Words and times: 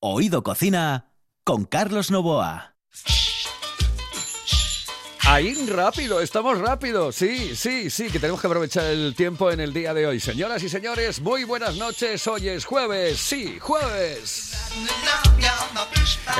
Oído 0.00 0.44
Cocina 0.44 1.10
con 1.42 1.64
Carlos 1.64 2.12
Novoa. 2.12 2.76
Ahí 5.26 5.54
rápido, 5.66 6.20
estamos 6.20 6.56
rápido. 6.58 7.10
Sí, 7.10 7.56
sí, 7.56 7.90
sí, 7.90 8.08
que 8.08 8.20
tenemos 8.20 8.40
que 8.40 8.46
aprovechar 8.46 8.84
el 8.84 9.14
tiempo 9.16 9.50
en 9.50 9.58
el 9.58 9.72
día 9.72 9.92
de 9.92 10.06
hoy. 10.06 10.20
Señoras 10.20 10.62
y 10.62 10.68
señores, 10.68 11.20
muy 11.20 11.42
buenas 11.42 11.74
noches. 11.76 12.24
Hoy 12.28 12.48
es 12.48 12.64
jueves, 12.64 13.18
sí, 13.18 13.58
jueves. 13.58 14.56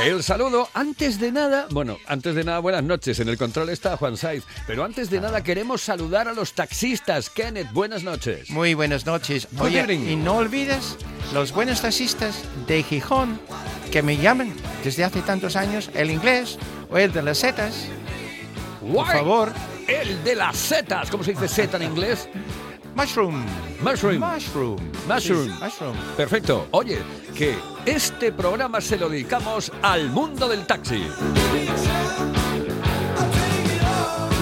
El 0.04 0.22
saludo, 0.22 0.68
antes 0.74 1.18
de 1.18 1.32
nada, 1.32 1.66
bueno, 1.70 1.98
antes 2.06 2.34
de 2.34 2.44
nada, 2.44 2.60
buenas 2.60 2.84
noches. 2.84 3.18
En 3.20 3.28
el 3.28 3.36
control 3.36 3.68
está 3.68 3.96
Juan 3.96 4.16
Saiz. 4.16 4.44
Pero 4.66 4.84
antes 4.84 5.10
de 5.10 5.20
nada, 5.20 5.42
queremos 5.42 5.82
saludar 5.82 6.28
a 6.28 6.32
los 6.32 6.54
taxistas. 6.54 7.28
Kenneth, 7.30 7.72
buenas 7.72 8.04
noches. 8.04 8.48
Muy 8.50 8.74
buenas 8.74 9.06
noches. 9.06 9.48
Oye, 9.58 9.92
y 9.92 10.16
no 10.16 10.36
olvides 10.36 10.96
los 11.34 11.52
buenos 11.52 11.82
taxistas 11.82 12.42
de 12.66 12.82
Gijón 12.82 13.40
que 13.90 14.02
me 14.02 14.16
llaman 14.16 14.54
desde 14.84 15.04
hace 15.04 15.20
tantos 15.20 15.56
años 15.56 15.90
el 15.94 16.10
inglés 16.10 16.58
o 16.90 16.96
el 16.96 17.12
de 17.12 17.22
las 17.22 17.38
setas. 17.38 17.86
Por 18.80 19.06
favor, 19.06 19.52
El 19.86 20.22
de 20.22 20.34
las 20.34 20.56
setas. 20.56 21.10
¿Cómo 21.10 21.24
se 21.24 21.32
dice 21.32 21.48
seta 21.48 21.76
en 21.76 21.82
inglés? 21.84 22.28
Mushroom. 22.98 23.44
Mushroom. 23.80 24.18
Mushroom. 24.18 24.78
Mushroom. 25.06 25.96
Perfecto. 26.16 26.66
Oye, 26.72 26.98
que 27.32 27.54
este 27.86 28.32
programa 28.32 28.80
se 28.80 28.96
lo 28.96 29.08
dedicamos 29.08 29.70
al 29.82 30.10
mundo 30.10 30.48
del 30.48 30.66
taxi. 30.66 31.06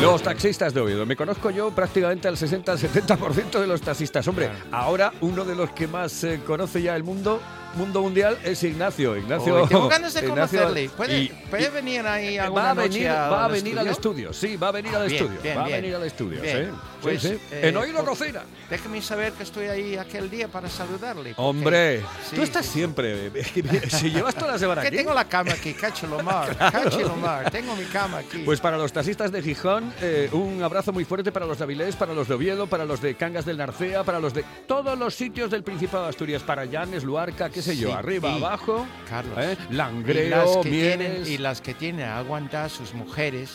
Los 0.01 0.23
taxistas 0.23 0.73
de 0.73 0.81
Oviedo. 0.81 1.05
Me 1.05 1.17
conozco 1.17 1.51
yo 1.51 1.71
prácticamente 1.71 2.29
al 2.29 2.37
60-70% 2.37 3.61
de 3.61 3.67
los 3.67 3.83
taxistas. 3.83 4.27
Hombre, 4.27 4.51
ahora 4.73 5.13
uno 5.21 5.45
de 5.45 5.55
los 5.55 5.71
que 5.71 5.87
más 5.87 6.25
eh, 6.25 6.41
conoce 6.47 6.81
ya 6.81 6.97
el 6.97 7.05
mundo, 7.05 7.41
mundo 7.77 8.03
mundial, 8.03 8.39
es 8.43 8.63
Ignacio. 8.63 9.17
Ignacio. 9.17 9.63
Uy, 9.63 9.69
tengo 9.69 9.89
ganas 9.89 10.15
de 10.15 10.21
Ignacio- 10.21 10.59
conocerle. 10.61 10.89
¿Puede, 10.97 11.19
y- 11.21 11.29
puede 11.51 11.71
venir 11.71 12.07
ahí 12.07 12.37
va 12.39 12.71
a 12.71 12.75
venir, 12.75 13.07
noche 13.07 13.09
va 13.09 13.45
a 13.45 13.49
venir 13.49 13.79
al 13.79 13.87
estudio, 13.89 14.33
sí, 14.33 14.57
va 14.57 14.69
a 14.69 14.73
venir 14.73 14.93
Ah, 14.95 15.01
al 15.03 15.09
bien, 15.09 15.23
estudio, 15.23 15.41
bien, 15.43 15.59
va 15.59 15.65
a 15.65 15.69
venir 15.69 15.95
al 15.95 16.03
estudio, 16.05 16.41
Bien, 16.43 16.71
sí, 16.73 16.79
pues, 17.03 17.23
sí, 17.23 17.29
sí. 17.29 17.39
eh, 17.53 17.69
en 17.69 17.77
Oído 17.77 18.05
Cocina. 18.05 18.43
Déjeme 18.71 19.01
saber 19.03 19.33
que 19.33 19.43
estoy 19.45 19.67
ahí 19.67 19.97
aquel 19.97 20.29
día 20.31 20.49
para 20.49 20.69
saludarle. 20.69 21.35
porque- 21.35 21.43
Hombre, 21.43 22.01
Sí, 22.29 22.37
tú 22.37 22.43
estás 22.43 22.67
siempre, 22.67 23.31
si 23.91 24.11
llevas 24.11 24.35
toda 24.35 24.53
la 24.53 24.59
semana 24.59 24.83
Que 24.83 24.89
aquí. 24.89 24.97
tengo 24.97 25.15
la 25.15 25.25
cama 25.27 25.53
aquí, 25.53 25.73
Cachelomar, 25.75 26.57
Cachelomar, 26.73 27.51
tengo 27.51 27.77
mi 27.77 27.85
cama 27.85 28.19
aquí. 28.19 28.39
Pues 28.45 28.61
para 28.61 28.77
los 28.77 28.93
taxistas 28.93 29.31
de 29.33 29.43
Gijón, 29.43 29.93
eh, 30.01 30.29
un 30.33 30.63
abrazo 30.63 30.93
muy 30.93 31.05
fuerte 31.05 31.31
para 31.33 31.47
los 31.47 31.59
de 31.59 31.65
Avilés, 31.65 31.97
para 31.97 32.13
los 32.15 32.29
de 32.29 32.35
Oviedo, 32.35 32.67
para 32.67 32.85
los 32.85 33.01
de 33.01 33.15
Cangas 33.15 33.45
del 33.45 33.57
Narcea, 33.59 34.03
para 34.05 34.19
los 34.21 34.33
de 34.35 34.45
todos 34.67 34.99
los 34.99 35.15
sitios 35.15 35.51
del 35.51 35.63
Principado 35.63 36.05
de 36.05 36.11
Asturias, 36.11 36.43
para 36.43 36.65
Llanes, 36.65 37.05
Luarca, 37.05 37.51
qué 37.51 37.63
sé 37.67 37.77
yo, 37.77 37.89
Sí, 37.89 37.95
arriba, 37.95 38.31
y, 38.31 38.37
abajo, 38.39 38.87
Carlos, 39.09 39.37
¿eh? 39.39 39.57
y 39.59 39.75
las 39.75 39.77
Langreo, 39.77 40.61
que 40.63 40.71
Mieres. 40.71 40.99
tienen 40.99 41.27
y 41.27 41.39
las 41.39 41.61
que 41.61 41.75
tienen 41.75 42.09
aguantar 42.09 42.71
sus 42.71 42.95
mujeres 42.95 43.51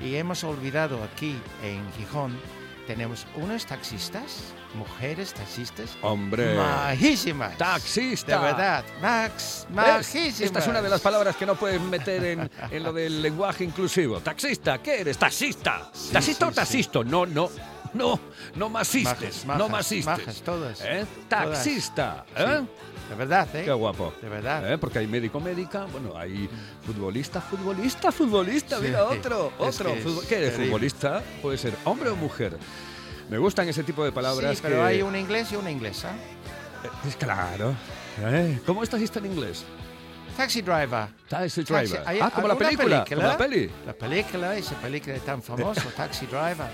y 0.00 0.14
hemos 0.16 0.44
olvidado 0.44 1.02
aquí 1.02 1.36
en 1.62 1.82
Gijón 1.94 2.38
tenemos 2.86 3.26
unos 3.34 3.66
taxistas 3.66 4.52
mujeres 4.76 5.32
taxistas 5.34 5.96
Hombre, 6.02 6.54
majísimas 6.54 7.56
taxista. 7.58 8.36
de 8.38 8.44
verdad 8.44 8.84
max 9.02 9.66
majísimas 9.70 10.40
Esta 10.42 10.58
es 10.60 10.66
una 10.68 10.82
de 10.82 10.88
las 10.90 11.00
palabras 11.00 11.34
que 11.34 11.46
no 11.46 11.54
puedes 11.56 11.80
meter 11.80 12.24
en, 12.24 12.50
en 12.70 12.82
lo 12.84 12.92
del 12.92 13.22
lenguaje 13.22 13.64
inclusivo. 13.64 14.20
Taxista, 14.20 14.78
¿qué 14.78 15.00
eres? 15.00 15.18
Taxista. 15.18 15.90
¿Taxista 16.12 16.46
sí, 16.46 16.50
o 16.52 16.54
taxisto? 16.54 17.02
No, 17.04 17.24
no, 17.26 17.48
no, 17.94 18.20
no 18.54 18.68
masistes, 18.68 19.44
Majas, 19.46 19.58
no 19.58 19.68
majas, 19.68 19.70
masistes. 19.70 20.06
majas, 20.06 20.42
todas, 20.42 20.80
¿Eh? 20.84 21.06
todas. 21.28 21.44
Taxista, 21.64 22.24
Sí, 22.36 22.42
¿eh? 22.46 22.62
De 23.08 23.14
verdad 23.14 23.48
¿eh? 23.54 23.62
Qué 23.64 23.72
guapo. 23.72 24.12
de 24.20 24.28
verdad 24.28 24.72
¿Eh? 24.72 24.78
Porque 24.78 24.98
hay 24.98 25.06
médico, 25.06 25.38
médica, 25.40 25.84
bueno, 25.86 26.16
hay 26.16 26.48
futbolista, 26.84 27.40
futbolista, 27.40 28.10
futbolista, 28.12 28.78
Sí, 28.78 28.84
mira, 28.86 29.04
otro, 29.04 29.52
es 29.60 29.80
otro. 29.80 29.92
que 29.92 29.98
es 29.98 30.04
Futbol- 30.04 30.26
¿Qué 30.26 30.34
eres? 30.36 30.50
terrible. 30.50 30.66
Futbolista, 30.66 31.22
puede 31.42 31.58
ser 31.58 31.74
hombre 31.84 32.10
o 32.10 32.16
mujer. 32.16 32.56
Me 33.30 33.38
gustan 33.38 33.68
ese 33.68 33.82
tipo 33.82 34.04
de 34.04 34.12
palabras 34.12 34.56
sí 34.56 34.60
pero 34.62 34.76
que- 34.76 34.82
hay 34.82 35.02
un 35.02 35.16
inglés 35.16 35.50
y 35.52 35.56
una 35.56 35.70
inglesa 35.70 36.12
Eh, 36.84 36.88
Es 37.08 37.16
claro. 37.16 37.74
¿Eh? 38.20 38.60
¿Cómo 38.66 38.82
es 38.82 38.88
taxista 38.90 39.18
en 39.18 39.26
inglés? 39.26 39.64
taxi 40.36 40.60
driver 40.60 41.08
Taxi 41.30 41.62
driver. 41.62 42.02
¿hay 42.04 42.18
ah, 42.20 42.30
como 42.30 42.46
la 42.46 42.56
película, 42.58 43.04
como 43.08 43.22
la 43.22 43.38
peli. 43.38 43.70
la 43.86 43.94
película 43.94 44.54
esa 44.54 44.74
película 44.76 45.16
tan 45.20 45.42
famosa 45.42 45.82
Taxi 45.96 46.26
Driver 46.26 46.68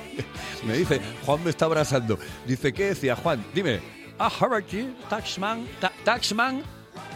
Me 0.66 0.76
dice, 0.78 1.00
Juan 1.24 1.44
me 1.44 1.50
está 1.50 1.66
abrazando. 1.66 2.18
Dice, 2.44 2.72
¿qué 2.72 2.86
decía 2.86 3.14
Juan? 3.14 3.44
Dime, 3.54 3.80
ah, 4.26 4.30
Harvard, 4.40 4.64
taxman, 5.08 5.66
ta- 5.80 5.92
taxman 6.04 6.62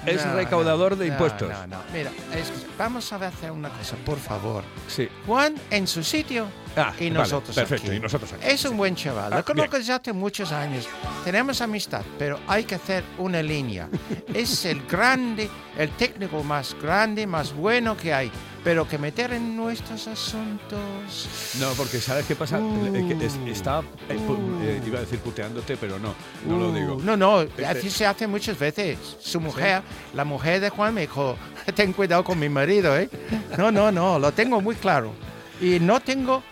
es 0.04 0.24
No, 0.24 0.34
recaudador 0.34 0.92
no, 0.92 0.96
de 0.96 1.06
no, 1.08 1.12
impuestos. 1.12 1.48
No, 1.48 1.66
no, 1.66 1.78
mira, 1.92 2.10
es- 2.34 2.52
vamos 2.78 3.12
a 3.12 3.16
hacer 3.16 3.50
una 3.50 3.68
cosa, 3.70 3.96
por 4.04 4.18
favor. 4.18 4.62
Sí. 4.88 5.08
Juan 5.26 5.54
en 5.70 5.86
su 5.86 6.02
sitio 6.02 6.46
Ah, 6.76 6.92
y 6.98 7.04
vale, 7.04 7.10
nosotros 7.10 7.56
perfecto, 7.56 7.86
aquí. 7.88 7.96
y 7.96 8.00
nosotros 8.00 8.32
aquí. 8.34 8.42
Es 8.46 8.64
un 8.66 8.76
buen 8.76 8.94
chaval, 8.94 9.32
Ah, 9.32 9.36
lo 9.38 9.44
conozco 9.44 9.78
desde 9.78 9.92
hace 9.94 10.12
muchos 10.12 10.52
años. 10.52 10.86
Tenemos 11.24 11.60
amistad, 11.62 12.02
pero 12.18 12.38
hay 12.46 12.64
que 12.64 12.74
hacer 12.74 13.02
una 13.18 13.42
línea. 13.42 13.88
es 14.34 14.64
el 14.66 14.82
grande, 14.86 15.48
el 15.78 15.90
técnico 15.90 16.42
más 16.44 16.76
grande, 16.80 17.26
más 17.26 17.54
bueno 17.54 17.96
que 17.96 18.12
hay. 18.12 18.30
Pero 18.62 18.86
que 18.88 18.98
meter 18.98 19.32
en 19.32 19.56
nuestros 19.56 20.08
asuntos... 20.08 21.28
No, 21.60 21.70
porque 21.74 22.00
¿sabes 22.00 22.26
qué 22.26 22.34
pasa? 22.34 22.58
Que 22.58 23.16
es- 23.24 23.36
Uh. 23.36 23.46
está, 23.48 23.80
eh, 24.08 24.18
pu- 24.18 24.62
eh, 24.62 24.82
iba 24.84 24.98
a 24.98 25.02
decir 25.02 25.18
puteándote, 25.20 25.76
pero 25.76 25.98
no, 25.98 26.14
no 26.46 26.58
lo 26.58 26.70
Uh, 26.70 26.74
digo. 26.74 27.00
No, 27.02 27.16
no, 27.16 27.42
Este- 27.42 27.64
así 27.66 27.90
se 27.90 28.06
hace 28.06 28.26
muchas 28.26 28.58
veces. 28.58 28.98
Su 29.20 29.40
mujer, 29.40 29.82
la 30.14 30.24
mujer 30.24 30.60
de 30.60 30.70
Juan 30.70 30.94
me 30.94 31.02
dijo, 31.02 31.36
ten 31.74 31.92
cuidado 31.92 32.24
con 32.24 32.38
mi 32.38 32.48
marido, 32.48 32.96
¿eh? 32.98 33.08
No, 33.56 33.70
no, 33.70 33.92
no, 33.92 34.18
lo 34.18 34.32
tengo 34.32 34.60
muy 34.60 34.74
claro. 34.74 35.12
Y 35.60 35.78
no 35.80 36.00
tengo... 36.00 36.42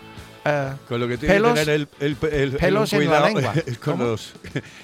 eh, 0.45 0.73
Con 0.87 0.99
lo 0.99 1.07
que 1.07 1.17
tiene 1.17 1.35
pelos- 1.35 1.53
que 1.53 1.59
tener 1.65 1.75
el, 1.75 1.87
el- 1.99 2.17
el- 2.21 2.33
el 2.33 2.51
pelos 2.57 2.93
en 2.93 2.99
la 2.99 3.05
cuidado 3.05 3.25
lengua. 3.35 3.53
es 3.65 3.77
con 3.79 3.99
los 3.99 4.33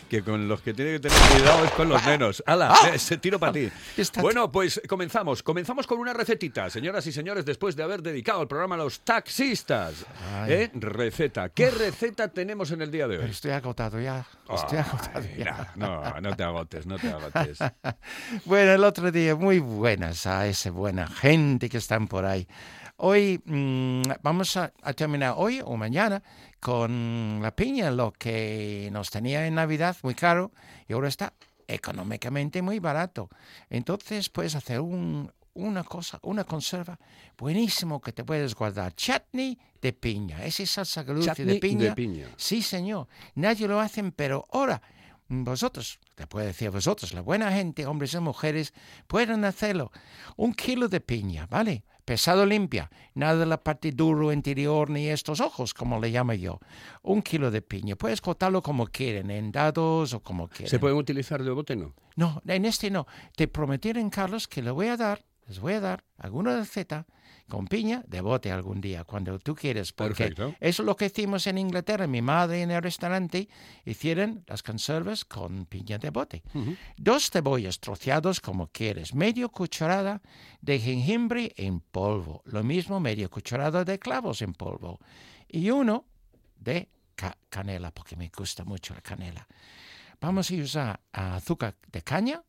que 0.10 0.24
con 0.24 0.48
los 0.48 0.62
que 0.62 0.74
tiene 0.74 0.92
que 0.94 1.00
tener 1.00 1.18
cuidado 1.32 1.66
es 1.66 1.72
con 1.72 1.88
los 1.90 2.04
menos. 2.06 2.44
¡Hala! 2.46 2.74
Ah. 2.74 2.90
Ese 2.94 3.18
tiro 3.18 3.40
para 3.40 3.54
ti. 3.54 3.70
Bueno, 4.22 4.52
pues 4.52 4.82
comenzamos. 4.88 5.44
Comenzamos 5.44 5.86
con 5.88 6.00
una 6.00 6.14
recetita, 6.14 6.70
señoras 6.70 7.06
y 7.08 7.12
señores, 7.12 7.46
después 7.46 7.76
de 7.76 7.84
haber 7.84 8.02
dedicado 8.02 8.42
el 8.42 8.48
programa 8.48 8.76
a 8.76 8.80
los 8.80 9.02
taxistas. 9.02 10.06
¿Eh? 10.48 10.70
Receta. 10.74 11.50
¿Qué 11.50 11.70
receta 11.72 12.28
tenemos 12.28 12.72
en 12.72 12.82
el 12.82 12.92
día 12.92 13.08
de 13.08 13.16
pero 13.16 13.26
hoy? 13.28 13.32
estoy 13.32 13.52
agotado 13.52 14.00
ya. 14.02 14.26
Estoy 14.54 14.80
agotado 14.80 15.20
Ay, 15.20 15.36
ya. 15.38 15.72
no, 15.76 16.20
no 16.22 16.36
te 16.36 16.44
agotes, 16.44 16.86
no 16.86 16.98
te 16.98 17.10
agotes. 17.10 17.60
Bueno, 18.46 18.72
el 18.74 18.84
otro 18.84 19.12
día, 19.12 19.36
muy 19.36 19.60
buenas 19.60 20.26
a 20.26 20.48
esa 20.48 20.72
buena 20.72 21.08
gente 21.08 21.70
que 21.70 21.78
están 21.78 22.08
por 22.08 22.26
ahí. 22.26 22.48
Hoy 23.04 23.42
mm, 23.46 24.04
vamos 24.22 24.56
a, 24.58 24.72
a 24.84 24.94
terminar 24.94 25.34
hoy 25.38 25.60
o 25.64 25.76
mañana 25.76 26.22
con 26.60 27.40
la 27.42 27.50
piña, 27.56 27.90
lo 27.90 28.12
que 28.12 28.90
nos 28.92 29.10
tenía 29.10 29.48
en 29.48 29.56
Navidad 29.56 29.98
muy 30.04 30.14
caro 30.14 30.52
y 30.88 30.94
ahora 30.94 31.08
está 31.08 31.34
económicamente 31.68 32.62
muy 32.62 32.78
barato. 32.80 33.28
Entonces 33.72 34.30
puedes 34.30 34.54
hacer 34.56 34.82
un- 34.82 35.32
una 35.54 35.84
cosa, 35.84 36.20
una 36.22 36.44
conserva 36.44 36.98
buenísimo 37.38 38.00
que 38.00 38.14
te 38.14 38.24
puedes 38.24 38.54
guardar. 38.54 38.94
Chutney 38.94 39.58
de 39.82 39.94
piña, 39.94 40.46
esa 40.46 40.66
salsa 40.68 41.04
dulce 41.04 41.44
de 41.44 41.56
piña. 41.60 41.86
de 41.90 41.94
piña. 41.96 42.28
Sí, 42.38 42.62
señor. 42.62 43.08
Nadie 43.34 43.68
lo 43.68 43.80
hacen, 43.80 44.12
pero 44.12 44.46
ahora 44.54 44.80
vosotros, 45.28 46.00
te 46.16 46.28
puedo 46.28 46.46
decir 46.46 46.70
vosotros, 46.70 47.14
la 47.14 47.22
buena 47.22 47.52
gente, 47.52 47.86
hombres 47.88 48.14
y 48.14 48.20
mujeres, 48.20 48.74
pueden 49.08 49.44
hacerlo. 49.44 49.92
Un 50.38 50.54
kilo 50.54 50.88
de 50.88 51.02
piña, 51.02 51.48
¿vale? 51.50 51.84
Pesado 52.06 52.46
limpia, 52.46 52.90
nada 53.14 53.38
de 53.38 53.46
la 53.46 53.64
parte 53.64 53.92
duro 53.92 54.34
interior 54.34 54.90
ni 54.90 55.08
estos 55.08 55.40
ojos, 55.40 55.74
como 55.74 56.00
le 56.00 56.10
llamo 56.10 56.34
yo. 56.34 56.60
Un 57.04 57.22
kilo 57.22 57.52
de 57.52 57.62
piña. 57.62 57.96
Puedes 57.96 58.22
cortarlo 58.22 58.62
como 58.62 58.88
quieren, 58.88 59.30
en 59.32 59.52
dados 59.52 60.14
o 60.14 60.22
como 60.22 60.48
quieran. 60.48 60.70
¿Se 60.70 60.80
pueden 60.80 60.98
utilizar 60.98 61.44
de 61.44 61.52
bote 61.52 61.76
no? 61.76 61.94
No, 62.16 62.42
en 62.46 62.66
este 62.66 62.90
no. 62.90 63.08
Te 63.36 63.48
prometieron, 63.48 64.10
Carlos, 64.10 64.48
que 64.48 64.62
le 64.62 64.72
voy 64.72 64.88
a 64.88 64.98
dar, 64.98 65.24
les 65.52 65.60
voy 65.60 65.74
a 65.74 65.82
dar 65.82 66.06
alguna 66.18 66.56
receta 66.58 67.06
con 67.50 67.68
piña 67.68 68.02
de 68.08 68.22
bote 68.22 68.50
algún 68.54 68.80
día, 68.80 69.04
cuando 69.04 69.38
tú 69.38 69.54
quieres. 69.54 69.92
Porque 69.92 70.30
Perfecto. 70.30 70.56
eso 70.62 70.82
es 70.84 70.86
lo 70.86 70.96
que 70.96 71.08
hicimos 71.08 71.46
en 71.48 71.58
Inglaterra. 71.58 72.08
Mi 72.08 72.22
madre 72.22 72.62
en 72.62 72.72
el 72.72 72.82
restaurante 72.82 73.50
hicieron 73.84 74.46
las 74.48 74.64
conservas 74.64 75.26
con 75.26 75.66
piña 75.66 75.98
de 75.98 76.10
bote. 76.10 76.42
Dos 76.96 77.30
cebollas 77.30 77.82
troceados 77.82 78.40
como 78.40 78.68
quieres. 78.68 79.14
Medio 79.14 79.50
cucharada 79.50 80.22
de 80.62 80.80
jengibre 80.80 81.52
en 81.58 81.82
polvo. 81.82 82.42
Lo 82.46 82.64
mismo 82.64 83.02
medio 83.02 83.30
cucharada 83.30 83.84
de 83.84 84.00
clavos 84.00 84.42
en 84.42 84.54
polvo. 84.54 85.00
Y 85.50 85.70
uno 85.70 86.06
de 86.58 86.88
ca- 87.16 87.38
canela, 87.50 87.92
porque 87.92 88.16
me 88.16 88.32
gusta 88.34 88.64
mucho 88.64 88.94
la 88.94 89.02
canela. 89.02 89.46
Vamos 90.22 90.50
a 90.50 90.56
usar 90.56 91.02
azúcar 91.12 91.76
de 91.92 92.02
caña, 92.04 92.42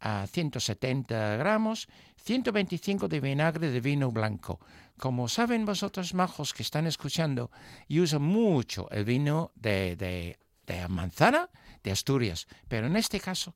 a 0.00 0.26
170 0.26 1.36
gramos, 1.36 1.88
125 2.16 3.08
de 3.08 3.20
vinagre 3.20 3.70
de 3.70 3.80
vino 3.80 4.10
blanco. 4.10 4.60
Como 4.98 5.28
saben 5.28 5.64
vosotros, 5.64 6.14
majos 6.14 6.54
que 6.54 6.62
están 6.62 6.86
escuchando, 6.86 7.50
yo 7.88 8.02
uso 8.02 8.20
mucho 8.20 8.88
el 8.90 9.04
vino 9.04 9.52
de, 9.54 9.96
de 9.96 10.38
de 10.66 10.88
manzana 10.88 11.48
de 11.82 11.92
Asturias, 11.92 12.46
pero 12.68 12.88
en 12.88 12.96
este 12.96 13.20
caso 13.20 13.54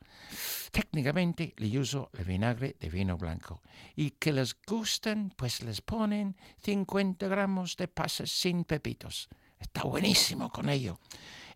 técnicamente 0.71 1.55
le 1.57 1.79
uso 1.79 2.11
el 2.17 2.25
vinagre 2.25 2.77
de 2.79 2.89
vino 2.89 3.19
blanco. 3.19 3.61
Y 3.97 4.13
que 4.13 4.33
les 4.33 4.57
gustan, 4.67 5.33
pues 5.37 5.63
les 5.63 5.81
ponen 5.81 6.37
50 6.63 7.27
gramos 7.27 7.77
de 7.77 7.89
pasas 7.89 8.31
sin 8.31 8.65
pepitos. 8.65 9.29
Está 9.59 9.83
buenísimo 9.83 10.51
con 10.51 10.69
ello. 10.69 11.01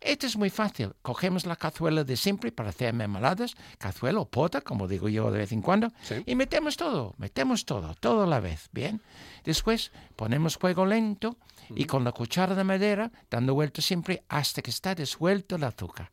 Esto 0.04 0.26
es 0.26 0.36
muy 0.36 0.50
fácil. 0.50 0.92
Cogemos 1.00 1.46
la 1.46 1.56
cazuela 1.56 2.04
de 2.04 2.16
siempre 2.18 2.52
para 2.52 2.68
hacer 2.68 2.92
mermeladas, 2.92 3.54
cazuela 3.78 4.20
o 4.20 4.28
pota, 4.28 4.60
como 4.60 4.86
digo 4.86 5.08
yo 5.08 5.30
de 5.30 5.38
vez 5.38 5.52
en 5.52 5.62
cuando, 5.62 5.88
Sí. 6.02 6.16
y 6.26 6.34
metemos 6.34 6.76
todo, 6.76 7.14
metemos 7.16 7.64
todo, 7.64 7.94
todo 7.94 8.24
a 8.24 8.26
la 8.26 8.38
vez, 8.38 8.68
¿bien? 8.70 9.00
Después 9.44 9.92
ponemos 10.14 10.58
fuego 10.58 10.84
lento 10.84 11.38
y 11.74 11.86
con 11.86 12.04
la 12.04 12.12
cuchara 12.12 12.54
de 12.54 12.64
madera 12.64 13.10
dando 13.30 13.54
vueltas 13.54 13.86
siempre 13.86 14.22
hasta 14.28 14.60
que 14.60 14.70
está 14.70 14.94
disuelto 14.94 15.56
el 15.56 15.64
azúcar. 15.64 16.12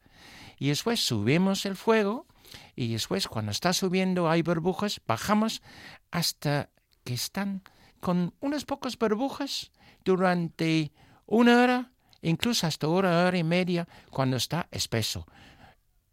Y 0.58 0.70
después 0.70 1.06
subimos 1.06 1.66
el 1.66 1.76
fuego 1.76 2.26
y 2.78 2.94
después 2.94 3.28
cuando 3.28 3.52
está 3.52 3.74
subiendo 3.74 4.30
hay 4.30 4.42
burbujas, 4.42 5.02
bajamos 5.06 5.62
hasta 6.12 6.70
que 7.04 7.14
están 7.14 7.62
con 8.00 8.34
unas 8.40 8.64
pocas 8.64 8.98
burbujas 8.98 9.72
durante 10.06 10.94
una 11.26 11.62
hora, 11.62 11.92
incluso 12.22 12.68
hasta 12.68 12.88
una 12.88 13.26
hora 13.26 13.38
y 13.38 13.44
media 13.44 13.88
cuando 14.10 14.38
está 14.38 14.68
espeso. 14.72 15.26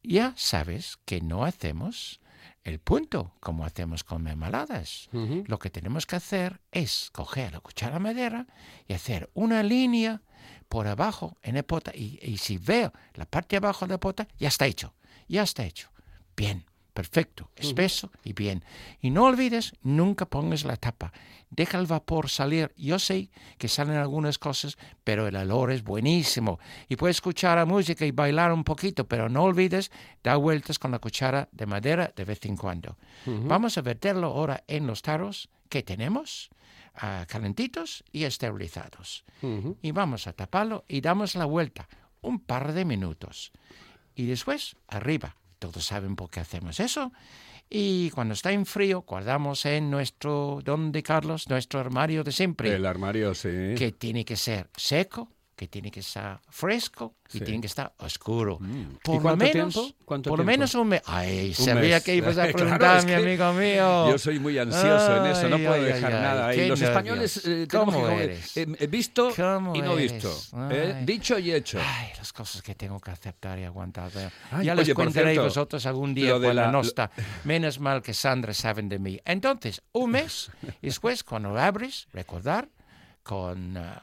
Ya 0.02 0.32
sabes 0.36 0.98
que 1.04 1.20
no 1.20 1.44
hacemos 1.44 2.20
el 2.64 2.78
punto 2.80 3.34
como 3.40 3.64
hacemos 3.64 4.04
con 4.04 4.22
mermeladas. 4.22 5.08
Lo 5.46 5.58
que 5.58 5.70
tenemos 5.70 6.06
que 6.06 6.16
hacer 6.16 6.60
es 6.70 7.10
coger 7.12 7.52
la 7.52 7.60
cuchara 7.60 7.98
madera 7.98 8.46
y 8.86 8.92
hacer 8.92 9.30
una 9.34 9.62
línea 9.62 10.22
por 10.68 10.86
abajo 10.86 11.36
en 11.42 11.56
el 11.56 11.64
pota. 11.64 11.92
Y, 11.94 12.18
y 12.22 12.38
si 12.38 12.58
veo 12.58 12.92
la 13.14 13.24
parte 13.24 13.58
de 13.58 13.66
abajo 13.66 13.86
de 13.86 13.94
la 13.94 14.00
pota, 14.00 14.28
ya 14.38 14.48
está 14.48 14.66
hecho. 14.66 14.94
Ya 15.28 15.42
está 15.42 15.64
hecho. 15.64 15.90
Bien, 16.36 16.64
perfecto, 16.98 17.48
espeso 17.54 18.10
y 18.24 18.32
bien. 18.32 18.64
Y 19.00 19.10
no 19.10 19.26
olvides, 19.26 19.72
nunca 19.84 20.26
pongas 20.26 20.64
la 20.64 20.76
tapa. 20.76 21.12
Deja 21.48 21.78
el 21.78 21.86
vapor 21.86 22.28
salir. 22.28 22.72
Yo 22.76 22.98
sé 22.98 23.30
que 23.56 23.68
salen 23.68 23.94
algunas 23.94 24.36
cosas, 24.36 24.76
pero 25.04 25.28
el 25.28 25.36
olor 25.36 25.70
es 25.70 25.84
buenísimo. 25.84 26.58
Y 26.88 26.96
puedes 26.96 27.18
escuchar 27.18 27.56
la 27.56 27.66
música 27.66 28.04
y 28.04 28.10
bailar 28.10 28.52
un 28.52 28.64
poquito, 28.64 29.06
pero 29.06 29.28
no 29.28 29.44
olvides 29.44 29.92
dar 30.24 30.38
vueltas 30.38 30.80
con 30.80 30.90
la 30.90 30.98
cuchara 30.98 31.48
de 31.52 31.66
madera 31.66 32.12
de 32.16 32.24
vez 32.24 32.44
en 32.46 32.56
cuando. 32.56 32.96
Vamos 33.24 33.78
a 33.78 33.82
verterlo 33.82 34.26
ahora 34.26 34.64
en 34.66 34.88
los 34.88 35.00
tarros 35.00 35.48
que 35.68 35.84
tenemos, 35.84 36.50
ah, 36.96 37.26
calentitos 37.28 38.02
y 38.10 38.24
esterilizados. 38.24 39.24
Y 39.82 39.92
vamos 39.92 40.26
a 40.26 40.32
taparlo 40.32 40.84
y 40.88 41.00
damos 41.00 41.36
la 41.36 41.44
vuelta 41.44 41.88
un 42.22 42.40
par 42.40 42.72
de 42.72 42.84
minutos. 42.84 43.52
Y 44.16 44.26
después, 44.26 44.74
arriba. 44.88 45.36
Todos 45.58 45.84
saben 45.84 46.16
por 46.16 46.30
qué 46.30 46.40
hacemos 46.40 46.80
eso. 46.80 47.12
Y 47.70 48.10
cuando 48.10 48.34
está 48.34 48.52
en 48.52 48.64
frío, 48.64 49.04
guardamos 49.06 49.66
en 49.66 49.90
nuestro, 49.90 50.60
¿dónde, 50.64 51.02
Carlos? 51.02 51.48
Nuestro 51.48 51.80
armario 51.80 52.24
de 52.24 52.32
siempre 52.32 52.74
El 52.74 52.86
armario, 52.86 53.34
sí. 53.34 53.74
que 53.76 53.92
tiene 53.92 54.24
que 54.24 54.36
ser 54.36 54.70
seco, 54.74 55.30
que 55.58 55.66
tiene 55.66 55.90
que 55.90 55.98
estar 56.00 56.40
fresco 56.48 57.16
y 57.32 57.38
Sí. 57.38 57.44
tiene 57.44 57.60
que 57.60 57.66
estar 57.66 57.92
oscuro. 57.98 58.58
Mm. 58.60 58.98
Por 59.02 59.14
¿Y 59.14 59.16
lo 59.18 59.22
cuánto 59.22 59.44
menos, 59.44 59.74
tiempo? 59.74 59.94
¿Cuánto 60.04 60.30
por 60.30 60.38
lo 60.38 60.44
menos 60.44 60.72
un 60.76 60.88
mes. 60.88 61.02
Ay, 61.04 61.48
Un 61.58 61.64
sabía 61.66 61.96
mes. 61.96 62.04
que 62.04 62.14
ibas 62.14 62.38
a 62.38 62.42
Claro, 62.46 62.56
preguntarme, 62.56 62.98
es 62.98 63.04
que 63.04 63.14
amigo 63.16 63.52
mío. 63.54 64.10
Yo 64.12 64.18
soy 64.18 64.38
muy 64.38 64.56
ansioso 64.56 65.16
en 65.16 65.26
eso, 65.32 65.48
no 65.48 65.56
Ay, 65.56 65.62
puedo 65.66 65.74
ay, 65.74 65.84
dejar 65.84 66.12
ay, 66.14 66.22
nada. 66.22 66.54
Y 66.54 66.68
los 66.68 66.80
nervios. 66.80 66.82
españoles 66.82 67.42
eh, 67.44 67.66
¿Cómo 67.70 68.06
que 68.06 68.24
eres? 68.24 68.56
eh, 68.56 68.66
eh, 68.78 68.86
visto 68.86 69.30
¿Cómo 69.36 69.74
y 69.74 69.82
no 69.82 69.98
eres? 69.98 70.12
visto. 70.12 70.32
eh, 70.70 70.94
Ay. 70.96 71.04
dicho 71.04 71.38
y 71.40 71.52
hecho. 71.52 71.80
Ay, 71.84 72.12
las 72.16 72.32
cosas 72.32 72.62
que 72.62 72.74
tengo 72.76 73.00
que 73.00 73.10
aceptar 73.10 73.58
y 73.58 73.64
aguantar. 73.64 74.10
Ay, 74.52 74.64
ya 74.64 74.74
les 74.76 74.94
contaré 74.94 75.32
cierto, 75.32 75.42
vosotros 75.48 75.84
algún 75.86 76.14
día 76.14 76.30
lo 76.30 76.40
cuando 76.40 76.54
la- 76.54 76.66
no 76.70 76.82
lo- 76.82 76.86
está. 76.88 77.10
Menos 77.44 77.80
mal 77.80 78.00
que 78.00 78.14
Sandra 78.14 78.54
saben 78.54 78.88
de 78.88 79.00
mí. 79.00 79.18
Entonces, 79.24 79.82
un 79.92 80.12
mes, 80.12 80.50
y 80.82 80.86
después 80.86 81.24
cuando 81.24 81.50
lo 81.50 81.60
abres, 81.60 82.06
recordar, 82.12 82.68
con 83.24 83.76
ah, 83.76 84.02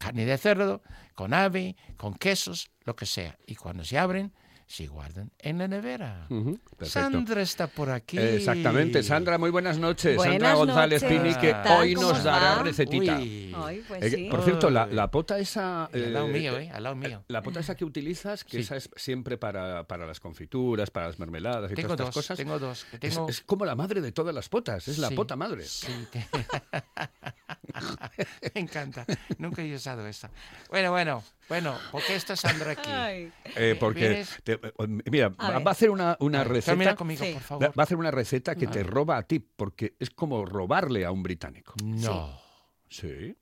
carne 0.00 0.24
de 0.24 0.38
cerdo, 0.38 0.82
con 1.14 1.34
ave, 1.34 1.76
con 1.98 2.14
quesos, 2.14 2.70
lo 2.84 2.96
que 2.96 3.04
sea. 3.04 3.36
Y 3.46 3.54
cuando 3.54 3.84
se 3.84 3.98
abren, 3.98 4.32
se 4.66 4.86
guardan 4.86 5.32
en 5.40 5.58
la 5.58 5.66
nevera. 5.66 6.28
Sandra 6.82 7.42
está 7.42 7.66
por 7.66 7.90
aquí. 7.90 8.16
Exactamente, 8.18 9.02
Sandra, 9.02 9.36
muy 9.36 9.50
buenas 9.50 9.78
noches. 9.78 10.20
Sandra 10.22 10.54
González 10.54 11.02
noches, 11.02 11.20
Pini, 11.20 11.34
que 11.34 11.52
hoy 11.72 11.94
¿Cómo 11.94 12.08
nos 12.10 12.18
os 12.18 12.24
dará 12.24 12.54
va? 12.58 12.62
recetita. 12.62 13.16
Ay, 13.16 13.82
pues 13.88 14.02
Eh, 14.04 14.10
sí. 14.10 14.28
Por 14.30 14.42
cierto, 14.44 14.70
la, 14.70 14.86
la 14.86 15.10
pota 15.10 15.40
esa... 15.40 15.86
Al 15.86 16.12
lado 16.12 16.28
eh, 16.28 16.32
mío, 16.32 16.56
¿eh? 16.56 16.70
Al 16.72 16.84
lado 16.84 16.94
mío. 16.94 17.24
La 17.26 17.42
pota 17.42 17.58
esa 17.58 17.74
que 17.74 17.84
utilizas, 17.84 18.44
que 18.44 18.52
Sí. 18.52 18.58
esa 18.60 18.76
es 18.76 18.88
siempre 18.94 19.36
para, 19.36 19.88
para 19.88 20.06
las 20.06 20.20
confituras, 20.20 20.90
para 20.92 21.08
las 21.08 21.18
mermeladas 21.18 21.72
y 21.72 21.74
Tengo 21.74 21.96
todas 21.96 22.08
estas 22.10 22.14
dos, 22.14 22.24
cosas. 22.24 22.36
tengo 22.38 22.58
dos. 22.60 22.86
Es, 23.28 23.40
como 23.42 23.64
la 23.64 23.74
madre 23.74 24.00
de 24.00 24.12
todas 24.12 24.32
las 24.32 24.48
potas, 24.48 24.86
es 24.86 24.98
la 24.98 25.08
Sí, 25.08 25.14
pota 25.16 25.34
madre. 25.34 25.64
Sí, 25.64 25.92
te- 26.12 26.26
me 28.54 28.60
encanta. 28.60 29.04
Nunca 29.38 29.62
he 29.62 29.74
usado 29.74 30.06
esta. 30.06 30.30
Bueno, 30.70 30.90
bueno, 30.90 31.22
bueno, 31.48 31.76
¿por 31.90 32.02
qué 32.04 32.14
está 32.16 32.36
Sandra 32.36 32.72
aquí? 32.72 32.90
Ay. 32.90 33.32
Eh, 33.56 33.76
porque, 33.78 34.24
te- 34.44 34.52
eh, 34.54 34.60
mira, 35.10 35.32
A 35.38 35.58
va 35.58 35.70
a 35.70 35.72
hacer 35.72 35.90
una, 35.90 36.16
receta. 36.44 36.94
conmigo, 36.96 37.24
Sí. 37.24 37.32
por 37.32 37.42
favor. 37.42 37.68
va 37.70 37.72
a 37.76 37.82
hacer 37.82 37.96
una 37.96 38.10
receta 38.10 38.54
que 38.54 38.66
te 38.66 38.82
roba 38.82 39.16
a 39.16 39.22
ti, 39.22 39.38
porque 39.40 39.94
es 39.98 40.10
como 40.10 40.44
robarle 40.44 41.04
a 41.04 41.10
un 41.10 41.22
británico. 41.22 41.74
No, 41.84 42.26
Sí. 42.26 42.49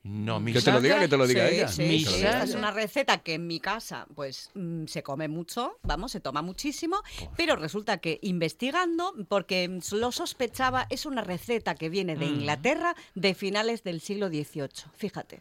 No, 0.02 0.40
mi 0.40 0.52
Que 0.52 0.60
te 0.60 0.70
lo 0.72 0.80
diga, 0.80 1.00
que 1.00 1.08
te 1.08 1.16
lo 1.16 1.26
diga 1.26 1.48
sí, 1.48 1.54
ella. 1.54 1.68
sí, 1.68 1.98
sí. 2.04 2.14
Esta 2.16 2.42
es 2.44 2.54
una 2.54 2.70
receta 2.70 3.18
que 3.18 3.34
en 3.34 3.46
mi 3.46 3.60
casa 3.60 4.06
pues 4.14 4.50
mm, 4.54 4.84
se 4.86 5.02
come 5.02 5.26
mucho, 5.28 5.78
vamos, 5.82 6.12
se 6.12 6.20
toma 6.20 6.42
muchísimo, 6.42 7.00
pero 7.36 7.56
resulta 7.56 7.98
que 7.98 8.18
investigando, 8.22 9.14
porque 9.28 9.80
lo 9.92 10.12
sospechaba, 10.12 10.86
es 10.90 11.06
una 11.06 11.22
receta 11.22 11.74
que 11.74 11.88
viene 11.88 12.14
de 12.16 12.26
Mm. 12.26 12.34
Inglaterra 12.40 12.94
de 13.14 13.34
finales 13.34 13.82
del 13.84 14.00
siglo 14.02 14.28
XVIII, 14.28 14.68
fíjate. 14.94 15.40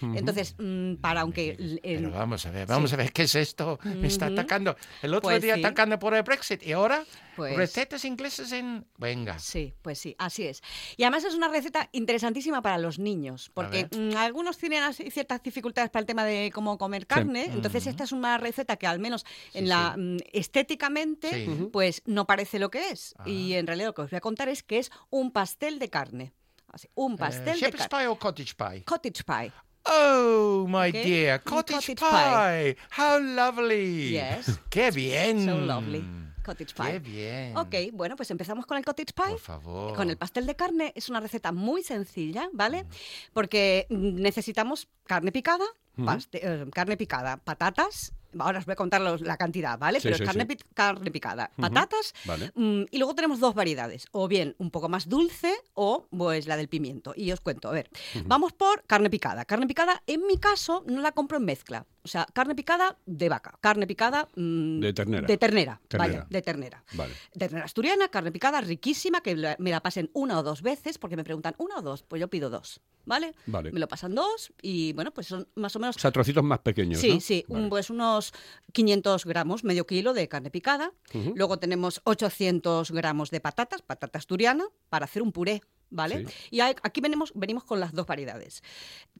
Entonces, 0.00 0.54
mm, 0.58 0.94
para 0.96 1.22
aunque... 1.22 1.80
Pero 1.82 2.12
vamos 2.12 2.46
a 2.46 2.50
ver, 2.52 2.66
vamos 2.68 2.92
a 2.92 2.96
ver, 2.96 3.12
¿qué 3.12 3.22
es 3.22 3.34
esto? 3.34 3.80
Me 3.82 4.06
está 4.06 4.26
atacando. 4.26 4.76
El 5.02 5.14
otro 5.14 5.30
Pues 5.30 5.42
día 5.42 5.54
sí. 5.56 5.60
atacando 5.64 5.98
por 5.98 6.14
el 6.14 6.22
Brexit 6.22 6.62
y 6.64 6.70
ahora 6.72 7.04
Pues- 7.38 7.56
recetas 7.56 8.04
inglesas 8.04 8.52
en... 8.52 8.86
Venga. 8.98 9.38
Sí, 9.38 9.72
pues 9.82 9.98
sí, 9.98 10.14
así 10.18 10.46
es. 10.46 10.60
Y 10.96 11.04
además 11.04 11.24
es 11.24 11.34
una 11.34 11.48
receta 11.48 11.88
interesantísima 11.92 12.60
para 12.62 12.76
los 12.78 12.98
niños, 12.98 13.50
porque 13.54 13.88
mm, 13.96 14.16
algunos 14.16 14.58
tienen 14.58 14.82
así 14.82 15.10
ciertas 15.10 15.42
dificultades 15.42 15.88
para 15.90 16.00
el 16.00 16.06
tema 16.06 16.24
de 16.24 16.50
cómo 16.52 16.76
comer 16.78 17.06
carne, 17.06 17.44
entonces 17.46 17.86
esta 17.86 18.04
es 18.04 18.12
una 18.12 18.36
receta 18.38 18.76
que 18.76 18.86
al 18.86 18.98
menos 18.98 19.24
en 19.54 19.64
Sí, 19.64 19.68
la 19.68 19.92
sí. 19.94 20.00
mm, 20.00 20.16
estéticamente 20.32 21.48
pues 21.72 22.02
no 22.06 22.26
parece 22.26 22.58
lo 22.58 22.70
que 22.70 22.90
es. 22.90 23.14
Ah. 23.18 23.28
Y 23.28 23.54
en 23.54 23.66
realidad 23.66 23.88
lo 23.88 23.94
que 23.94 24.02
os 24.02 24.10
voy 24.10 24.16
a 24.16 24.20
contar 24.20 24.48
es 24.48 24.62
que 24.62 24.78
es 24.78 24.90
un 25.10 25.30
pastel 25.30 25.78
de 25.78 25.88
carne. 25.88 26.32
Así, 26.70 26.88
un 26.94 27.14
Eh, 27.14 27.16
pastel 27.18 27.44
de 27.44 27.66
¿Shepherd's 27.66 27.88
carne. 27.88 28.04
pie 28.04 28.08
o 28.08 28.18
cottage 28.18 28.54
pie? 28.54 28.84
Cottage 28.84 29.24
pie. 29.24 29.52
Oh, 29.90 30.66
my 30.68 30.92
dear, 30.92 31.40
cottage, 31.42 31.76
cottage 31.76 31.96
pie. 31.98 32.76
How 32.98 33.18
lovely. 33.20 34.10
Yes. 34.10 34.60
Qué 34.68 34.90
bien. 34.90 35.46
So 35.46 35.56
lovely. 35.58 36.04
Cottage 36.48 36.74
Qué 36.74 37.00
pie. 37.00 37.12
bien. 37.12 37.56
Ok, 37.56 37.74
bueno, 37.92 38.16
pues 38.16 38.30
empezamos 38.30 38.66
con 38.66 38.76
el 38.78 38.84
cottage 38.84 39.12
pie. 39.14 39.26
Por 39.32 39.38
favor. 39.38 39.94
Con 39.94 40.10
el 40.10 40.16
pastel 40.16 40.46
de 40.46 40.56
carne 40.56 40.92
es 40.96 41.08
una 41.08 41.20
receta 41.20 41.52
muy 41.52 41.82
sencilla, 41.82 42.48
¿vale? 42.52 42.86
Porque 43.32 43.86
mm, 43.90 44.20
necesitamos 44.20 44.88
carne 45.04 45.30
picada, 45.32 45.64
paste- 45.96 46.40
eh, 46.42 46.66
carne 46.72 46.96
picada, 46.96 47.36
patatas. 47.36 48.12
Ahora 48.38 48.58
os 48.58 48.66
voy 48.66 48.74
a 48.74 48.76
contar 48.76 49.00
los- 49.00 49.22
la 49.22 49.38
cantidad, 49.38 49.78
¿vale? 49.78 50.00
Sí, 50.00 50.04
Pero 50.04 50.16
sí, 50.18 50.22
es 50.22 50.28
carne, 50.28 50.46
sí. 50.48 50.56
pi- 50.56 50.64
carne 50.74 51.10
picada, 51.10 51.50
patatas. 51.56 52.12
Vale. 52.26 52.52
mm, 52.54 52.82
y 52.90 52.98
luego 52.98 53.14
tenemos 53.14 53.40
dos 53.40 53.54
variedades, 53.54 54.06
o 54.12 54.28
bien 54.28 54.54
un 54.58 54.70
poco 54.70 54.88
más 54.90 55.08
dulce 55.08 55.52
o 55.72 56.06
pues 56.16 56.46
la 56.46 56.56
del 56.58 56.68
pimiento. 56.68 57.14
Y 57.16 57.32
os 57.32 57.40
cuento, 57.40 57.68
a 57.68 57.72
ver, 57.72 57.88
vamos 58.26 58.52
por 58.52 58.84
carne 58.84 59.08
picada. 59.08 59.44
Carne 59.46 59.66
picada, 59.66 60.02
en 60.06 60.26
mi 60.26 60.36
caso, 60.36 60.84
no 60.86 61.00
la 61.00 61.12
compro 61.12 61.38
en 61.38 61.46
mezcla. 61.46 61.86
O 62.08 62.10
sea, 62.10 62.26
carne 62.32 62.54
picada 62.54 62.96
de 63.04 63.28
vaca, 63.28 63.58
carne 63.60 63.86
picada 63.86 64.28
mm, 64.34 64.80
De 64.80 64.92
ternera. 64.94 65.26
De 65.26 65.36
ternera, 65.36 65.78
Ternera. 65.88 66.12
vaya, 66.14 66.26
de 66.30 66.40
ternera. 66.42 66.84
Vale. 66.94 67.12
Ternera 67.38 67.64
asturiana, 67.66 68.08
carne 68.08 68.32
picada, 68.32 68.62
riquísima, 68.62 69.20
que 69.20 69.36
me 69.58 69.70
la 69.70 69.80
pasen 69.80 70.10
una 70.14 70.38
o 70.38 70.42
dos 70.42 70.62
veces, 70.62 70.96
porque 70.96 71.16
me 71.16 71.24
preguntan, 71.24 71.54
¿una 71.58 71.76
o 71.76 71.82
dos? 71.82 72.02
Pues 72.02 72.18
yo 72.18 72.28
pido 72.28 72.48
dos, 72.48 72.80
¿vale? 73.04 73.34
Vale. 73.44 73.72
Me 73.72 73.78
lo 73.80 73.88
pasan 73.88 74.14
dos 74.14 74.52
y, 74.62 74.94
bueno, 74.94 75.10
pues 75.12 75.26
son 75.26 75.46
más 75.54 75.76
o 75.76 75.80
menos... 75.80 75.96
O 75.96 75.98
sea, 76.00 76.10
trocitos 76.10 76.42
más 76.42 76.60
pequeños, 76.60 76.98
Sí, 76.98 77.14
¿no? 77.14 77.20
sí, 77.20 77.44
Vale. 77.46 77.68
pues 77.68 77.90
unos 77.90 78.32
500 78.72 79.26
gramos, 79.26 79.64
medio 79.64 79.86
kilo 79.86 80.14
de 80.14 80.28
carne 80.28 80.50
picada. 80.50 80.92
Luego 81.34 81.58
tenemos 81.58 82.00
800 82.04 82.90
gramos 82.90 83.30
de 83.30 83.40
patatas, 83.40 83.82
patata 83.82 84.18
asturiana, 84.18 84.64
para 84.88 85.04
hacer 85.04 85.20
un 85.22 85.32
puré, 85.32 85.60
¿vale? 85.90 86.26
Sí. 86.26 86.34
Y 86.50 86.60
aquí 86.60 87.00
venimos, 87.00 87.32
venimos 87.34 87.64
con 87.64 87.80
las 87.80 87.92
dos 87.92 88.06
variedades. 88.06 88.62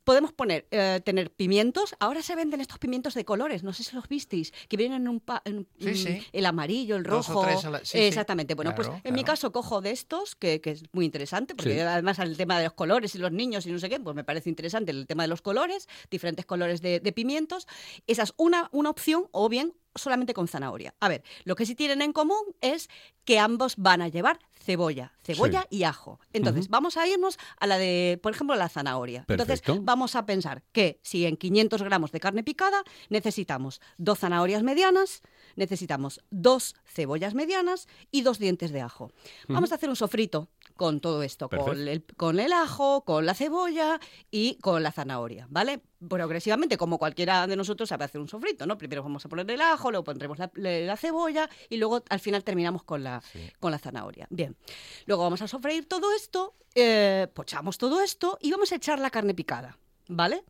podemos 0.04 0.32
poner, 0.32 0.66
eh, 0.70 1.02
tener 1.04 1.30
pimientos. 1.30 1.94
Ahora 2.00 2.22
se 2.22 2.34
venden 2.34 2.62
estos 2.62 2.78
pimientos 2.78 3.12
de 3.12 3.26
colores, 3.26 3.62
no 3.62 3.74
sé 3.74 3.84
si 3.84 3.94
los 3.94 4.08
visteis, 4.08 4.52
que 4.68 4.78
vienen 4.78 5.02
en 5.02 5.08
un, 5.08 5.20
pa- 5.20 5.42
en 5.44 5.58
un- 5.58 5.68
Sí, 5.80 5.94
sí. 5.96 6.26
el 6.32 6.46
amarillo, 6.46 6.96
el 6.96 7.02
Dos 7.02 7.28
o 7.28 7.34
rojo. 7.34 7.44
tres 7.46 7.64
la-. 7.94 8.06
Exactamente. 8.06 8.54
Bueno, 8.54 8.74
pues 8.74 8.88
Claro, 8.88 9.02
en 9.04 9.14
mi 9.14 9.22
caso 9.22 9.52
cojo 9.52 9.82
de 9.82 9.90
estos, 9.90 10.34
que, 10.34 10.62
que 10.62 10.70
es 10.70 10.84
muy 10.92 11.04
interesante, 11.04 11.54
porque 11.54 11.74
Sí. 11.74 11.80
además 11.80 12.18
el 12.20 12.38
tema 12.38 12.56
de 12.58 12.64
los 12.64 12.72
colores 12.72 13.14
y 13.16 13.18
los 13.18 13.32
niños 13.32 13.66
y 13.66 13.70
no 13.72 13.78
sé 13.78 13.90
qué, 13.90 14.00
pues 14.00 14.16
me 14.16 14.24
parece 14.24 14.48
interesante 14.48 14.92
el 14.92 15.06
tema 15.06 15.24
de 15.24 15.28
los 15.28 15.42
colores, 15.42 15.88
diferentes 16.10 16.46
colores 16.46 16.80
de, 16.80 17.00
de 17.00 17.12
pimientos. 17.12 17.66
Esa 18.06 18.22
es 18.22 18.32
una, 18.38 18.70
una 18.72 18.88
opción, 18.88 19.26
o 19.32 19.50
bien 19.50 19.74
solamente 19.94 20.32
con 20.32 20.48
zanahoria. 20.48 20.94
A 21.00 21.08
ver, 21.08 21.22
lo 21.44 21.54
que 21.54 21.66
sí 21.66 21.74
tienen 21.74 22.00
en 22.02 22.12
común 22.14 22.38
es 22.62 22.88
que 23.24 23.38
ambos 23.38 23.74
van 23.76 24.00
a 24.00 24.08
llevar 24.08 24.38
cebolla, 24.68 25.12
cebolla 25.22 25.66
y 25.70 25.84
ajo. 25.84 26.20
Entonces, 26.34 26.68
vamos 26.68 26.98
a 26.98 27.08
irnos 27.08 27.38
a 27.58 27.66
la 27.66 27.78
de, 27.78 28.20
por 28.22 28.34
ejemplo, 28.34 28.54
la 28.54 28.68
zanahoria. 28.68 29.24
Entonces, 29.26 29.62
vamos 29.80 30.14
a 30.14 30.26
pensar 30.26 30.62
que 30.72 31.00
si 31.02 31.24
en 31.24 31.38
500 31.38 31.80
gramos 31.82 32.12
de 32.12 32.20
carne 32.20 32.44
picada 32.44 32.82
necesitamos 33.08 33.80
dos 33.96 34.18
zanahorias 34.18 34.62
medianas, 34.62 35.22
necesitamos 35.56 36.20
dos 36.28 36.76
cebollas 36.84 37.32
medianas 37.32 37.88
y 38.10 38.20
dos 38.20 38.38
dientes 38.38 38.70
de 38.70 38.82
ajo. 38.82 39.10
Vamos 39.48 39.72
a 39.72 39.76
hacer 39.76 39.88
un 39.88 39.96
sofrito 39.96 40.50
con 40.78 41.00
todo 41.00 41.22
esto, 41.22 41.50
con 41.50 41.86
el, 41.88 42.04
con 42.16 42.40
el 42.40 42.52
ajo, 42.54 43.04
con 43.04 43.26
la 43.26 43.34
cebolla 43.34 44.00
y 44.30 44.54
con 44.62 44.82
la 44.82 44.92
zanahoria, 44.92 45.46
¿vale? 45.50 45.82
Progresivamente, 46.08 46.78
como 46.78 46.96
cualquiera 46.98 47.46
de 47.46 47.56
nosotros 47.56 47.88
sabe 47.90 48.04
hacer 48.04 48.20
un 48.20 48.28
sofrito, 48.28 48.64
¿no? 48.64 48.78
Primero 48.78 49.02
vamos 49.02 49.26
a 49.26 49.28
poner 49.28 49.50
el 49.50 49.60
ajo, 49.60 49.90
luego 49.90 50.04
pondremos 50.04 50.38
la, 50.38 50.50
la- 50.54 50.78
la 50.78 50.96
cebolla 50.96 51.50
y 51.68 51.76
luego 51.76 52.02
al 52.08 52.20
final 52.20 52.44
terminamos 52.44 52.84
con 52.84 53.02
la, 53.04 53.20
con 53.60 53.72
la 53.72 53.78
zanahoria. 53.78 54.26
Bien, 54.30 54.56
luego 55.04 55.24
vamos 55.24 55.42
a 55.42 55.48
sofreír 55.48 55.86
todo 55.86 56.14
esto, 56.14 56.54
eh, 56.74 57.26
pochamos 57.34 57.76
todo 57.76 58.00
esto 58.00 58.38
y 58.40 58.50
vamos 58.52 58.70
a 58.72 58.76
echar 58.76 58.98
la 59.00 59.10
carne 59.10 59.34
picada. 59.34 59.76
¿Vale? 60.10 60.42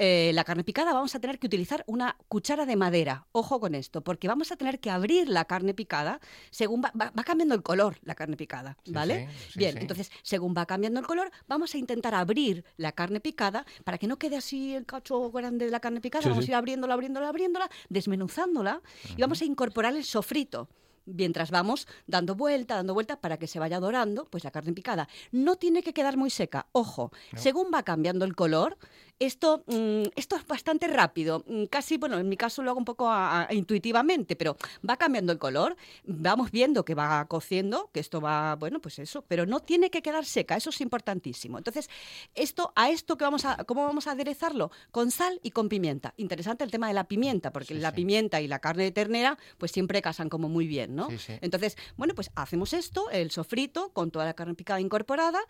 Eh, 0.00 0.32
la 0.34 0.42
carne 0.42 0.64
picada 0.64 0.92
vamos 0.92 1.14
a 1.14 1.20
tener 1.20 1.38
que 1.38 1.46
utilizar 1.46 1.84
una 1.86 2.16
cuchara 2.26 2.66
de 2.66 2.74
madera. 2.74 3.26
Ojo 3.30 3.60
con 3.60 3.76
esto, 3.76 4.02
porque 4.02 4.26
vamos 4.26 4.50
a 4.50 4.56
tener 4.56 4.80
que 4.80 4.90
abrir 4.90 5.28
la 5.28 5.44
carne 5.44 5.72
picada 5.72 6.18
según 6.50 6.82
va, 6.84 6.90
va- 7.00 7.12
va 7.16 7.22
cambiando 7.22 7.54
el 7.54 7.62
color 7.62 7.96
la 8.02 8.16
carne 8.16 8.36
picada. 8.36 8.76
¿Vale? 8.88 9.28
sí, 9.30 9.50
sí, 9.52 9.58
Bien, 9.60 9.72
sí. 9.74 9.78
entonces 9.82 10.10
según 10.22 10.52
va 10.56 10.66
cambiando 10.66 10.98
el 10.98 11.06
color, 11.06 11.30
vamos 11.46 11.74
a 11.74 11.78
intentar 11.78 12.12
abrir 12.14 12.64
la 12.76 12.90
carne 12.90 13.20
picada 13.20 13.64
para 13.84 13.98
que 13.98 14.08
no 14.08 14.18
quede 14.18 14.36
así 14.36 14.74
el 14.74 14.84
cacho 14.84 15.30
grande 15.30 15.64
de 15.66 15.70
la 15.70 15.78
carne 15.78 16.00
picada. 16.00 16.28
Vamos 16.28 16.44
a 16.46 16.48
ir 16.48 16.54
abriéndola, 16.56 16.94
abriéndola, 16.94 17.28
abriéndola, 17.28 17.70
desmenuzándola 17.88 18.82
y 19.16 19.20
vamos 19.20 19.40
a 19.42 19.44
incorporar 19.44 19.94
el 19.94 20.04
sofrito. 20.04 20.68
Mientras 21.06 21.50
vamos 21.50 21.86
dando 22.06 22.34
vuelta, 22.34 22.76
dando 22.76 22.94
vuelta 22.94 23.20
para 23.20 23.36
que 23.36 23.46
se 23.46 23.58
vaya 23.58 23.80
dorando, 23.80 24.24
pues 24.26 24.44
la 24.44 24.50
carne 24.50 24.72
picada. 24.72 25.08
No 25.32 25.56
tiene 25.56 25.82
que 25.82 25.92
quedar 25.92 26.16
muy 26.16 26.30
seca. 26.30 26.66
Ojo, 26.72 27.12
según 27.36 27.68
va 27.72 27.82
cambiando 27.82 28.24
el 28.24 28.34
color, 28.34 28.78
esto, 29.26 29.62
mm, 29.66 30.02
esto 30.16 30.36
es 30.36 30.46
bastante 30.46 30.86
rápido. 30.88 31.44
Mm, 31.46 31.64
Casi, 31.66 31.96
bueno, 31.96 32.18
en 32.18 32.28
mi 32.28 32.36
caso 32.36 32.62
lo 32.62 32.70
hago 32.70 32.78
un 32.78 32.84
poco 32.84 33.08
a- 33.08 33.46
a- 33.48 33.54
intuitivamente, 33.54 34.36
pero 34.36 34.56
va 34.88 34.96
cambiando 34.96 35.32
el 35.32 35.38
color. 35.38 35.76
Vamos 36.04 36.50
viendo 36.50 36.84
que 36.84 36.94
va 36.94 37.24
cociendo, 37.26 37.90
que 37.92 38.00
esto 38.00 38.20
va, 38.20 38.54
bueno, 38.56 38.80
pues 38.80 38.98
eso, 38.98 39.22
pero 39.26 39.46
no 39.46 39.60
tiene 39.60 39.90
que 39.90 40.02
quedar 40.02 40.24
seca, 40.24 40.56
eso 40.56 40.70
es 40.70 40.80
importantísimo. 40.80 41.58
Entonces, 41.58 41.88
esto, 42.34 42.72
a 42.76 42.90
esto 42.90 43.16
que 43.16 43.24
vamos 43.24 43.44
a, 43.44 43.64
¿cómo 43.64 43.84
vamos 43.84 44.06
a 44.06 44.12
aderezarlo? 44.12 44.70
Con 44.90 45.10
sal 45.10 45.40
y 45.42 45.50
con 45.50 45.68
pimienta. 45.68 46.14
Interesante 46.16 46.64
el 46.64 46.70
tema 46.70 46.88
de 46.88 46.94
la 46.94 47.04
pimienta, 47.04 47.52
porque 47.52 47.74
Sí, 47.74 47.80
la 47.80 47.90
sí. 47.90 47.96
pimienta 47.96 48.40
y 48.40 48.48
la 48.48 48.58
carne 48.60 48.84
de 48.84 48.90
ternera, 48.92 49.38
pues 49.58 49.72
siempre 49.72 50.00
casan 50.02 50.28
como 50.28 50.48
muy 50.48 50.66
bien, 50.66 50.94
¿no? 50.94 51.08
Sí. 51.18 51.34
Entonces, 51.40 51.76
bueno, 51.96 52.14
pues 52.14 52.30
hacemos 52.34 52.72
esto, 52.72 53.10
el 53.10 53.30
sofrito, 53.30 53.90
con 53.92 54.10
toda 54.10 54.24
la 54.24 54.34
carne 54.34 54.54
picada 54.54 54.80
incorporada. 54.80 55.40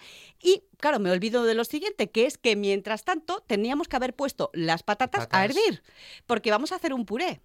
Y, 0.43 0.63
claro, 0.79 0.99
me 1.01 1.11
olvido 1.11 1.45
de 1.45 1.55
lo 1.55 1.65
siguiente, 1.65 2.11
que 2.11 2.27
es 2.27 2.39
que 2.39 2.57
mientras 2.57 3.05
tanto 3.05 3.41
teníamos 3.65 3.89
que 3.89 3.97
haber 3.97 4.15
puesto 4.15 4.51
las 4.53 4.83
patatas 4.83 5.23
a 5.23 5.29
Patatas. 5.29 5.57
hervir, 5.57 5.83
porque 6.27 6.51
vamos 6.51 6.71
a 6.73 6.77
hacer 6.77 6.93
un 6.93 7.07
puré. 7.07 7.41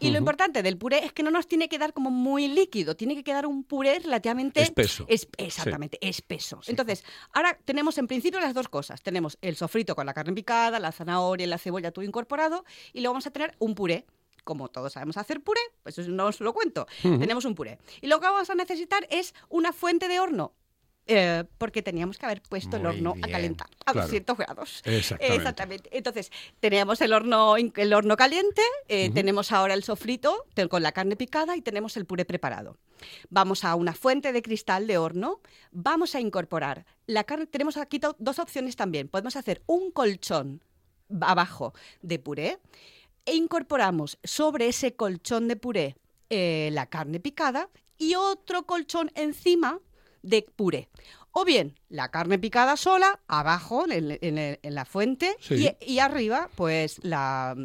Y 0.00 0.10
lo 0.10 0.18
importante 0.18 0.62
del 0.62 0.76
puré 0.76 1.04
es 1.06 1.12
que 1.12 1.22
no 1.24 1.30
nos 1.32 1.48
tiene 1.48 1.68
que 1.68 1.76
dar 1.78 1.92
como 1.92 2.10
muy 2.10 2.46
líquido, 2.46 2.94
tiene 2.94 3.16
que 3.16 3.24
quedar 3.24 3.46
un 3.46 3.64
puré 3.64 3.98
relativamente 3.98 4.62
Espeso. 4.62 5.06
es- 5.08 5.26
exactamente, 5.38 5.98
espeso. 6.06 6.60
Entonces, 6.68 7.02
ahora 7.32 7.58
tenemos 7.64 7.96
en 7.98 8.06
principio 8.06 8.38
las 8.38 8.54
dos 8.54 8.68
cosas. 8.68 9.02
Tenemos 9.02 9.38
el 9.40 9.56
sofrito 9.56 9.96
con 9.96 10.06
la 10.06 10.12
carne 10.14 10.34
picada, 10.34 10.78
la 10.78 10.92
zanahoria 10.92 11.44
y 11.44 11.48
la 11.48 11.58
cebolla 11.58 11.90
todo 11.90 12.04
incorporado 12.04 12.64
y 12.92 13.00
luego 13.00 13.14
vamos 13.14 13.26
a 13.26 13.30
tener 13.32 13.56
un 13.58 13.74
puré. 13.74 14.04
Como 14.44 14.68
todos 14.68 14.92
sabemos 14.92 15.16
hacer 15.16 15.40
puré, 15.42 15.60
pues 15.82 15.98
no 16.08 16.26
os 16.26 16.40
lo 16.40 16.52
cuento. 16.54 16.86
Tenemos 17.02 17.44
un 17.44 17.54
puré. 17.56 17.78
Y 18.00 18.06
lo 18.06 18.20
que 18.20 18.26
vamos 18.26 18.48
a 18.50 18.54
necesitar 18.54 19.04
es 19.10 19.34
una 19.48 19.72
fuente 19.72 20.06
de 20.08 20.20
horno. 20.20 20.52
Eh, 21.08 21.44
porque 21.56 21.82
teníamos 21.82 22.18
que 22.18 22.26
haber 22.26 22.42
puesto 22.42 22.76
el 22.76 22.86
horno 22.86 23.14
a 23.22 23.28
calentar 23.28 23.66
a 23.86 23.92
Claro. 23.92 24.06
200 24.06 24.36
grados. 24.36 24.82
Exactamente. 24.84 25.36
Exactamente. 25.36 25.90
Entonces, 25.96 26.30
teníamos 26.60 27.00
el 27.00 27.12
horno, 27.14 27.56
el 27.56 27.94
horno 27.94 28.16
caliente, 28.16 28.62
eh, 28.88 29.10
tenemos 29.10 29.50
ahora 29.50 29.72
el 29.74 29.82
sofrito 29.82 30.44
con 30.68 30.82
la 30.82 30.92
carne 30.92 31.16
picada 31.16 31.56
y 31.56 31.62
tenemos 31.62 31.96
el 31.96 32.04
puré 32.04 32.24
preparado. 32.26 32.76
Vamos 33.30 33.64
a 33.64 33.74
una 33.74 33.94
fuente 33.94 34.32
de 34.32 34.42
cristal 34.42 34.86
de 34.86 34.98
horno, 34.98 35.40
vamos 35.72 36.14
a 36.14 36.20
incorporar 36.20 36.84
la 37.06 37.24
carne. 37.24 37.46
Tenemos 37.46 37.76
aquí 37.78 37.98
dos 38.18 38.38
opciones 38.38 38.76
también. 38.76 39.08
Podemos 39.08 39.34
hacer 39.36 39.62
un 39.66 39.90
colchón 39.90 40.62
abajo 41.22 41.72
de 42.02 42.18
puré 42.18 42.58
e 43.24 43.34
incorporamos 43.34 44.18
sobre 44.24 44.68
ese 44.68 44.94
colchón 44.94 45.48
de 45.48 45.56
puré 45.56 45.96
eh, 46.28 46.68
la 46.72 46.86
carne 46.86 47.18
picada 47.20 47.70
y 47.96 48.14
otro 48.14 48.64
colchón 48.66 49.10
encima 49.14 49.80
de 50.28 50.46
puré. 50.56 50.88
O 51.32 51.44
bien 51.44 51.74
la 51.88 52.10
carne 52.10 52.38
picada 52.38 52.76
sola, 52.76 53.20
abajo 53.28 53.84
en, 53.84 53.92
el- 53.92 54.18
en 54.20 54.38
el- 54.38 54.58
en 54.62 54.74
la 54.74 54.84
fuente, 54.84 55.34
Sí. 55.40 55.68
y, 55.80 55.94
y 55.94 55.98
arriba, 56.00 56.50
pues 56.54 57.00
la, 57.02 57.56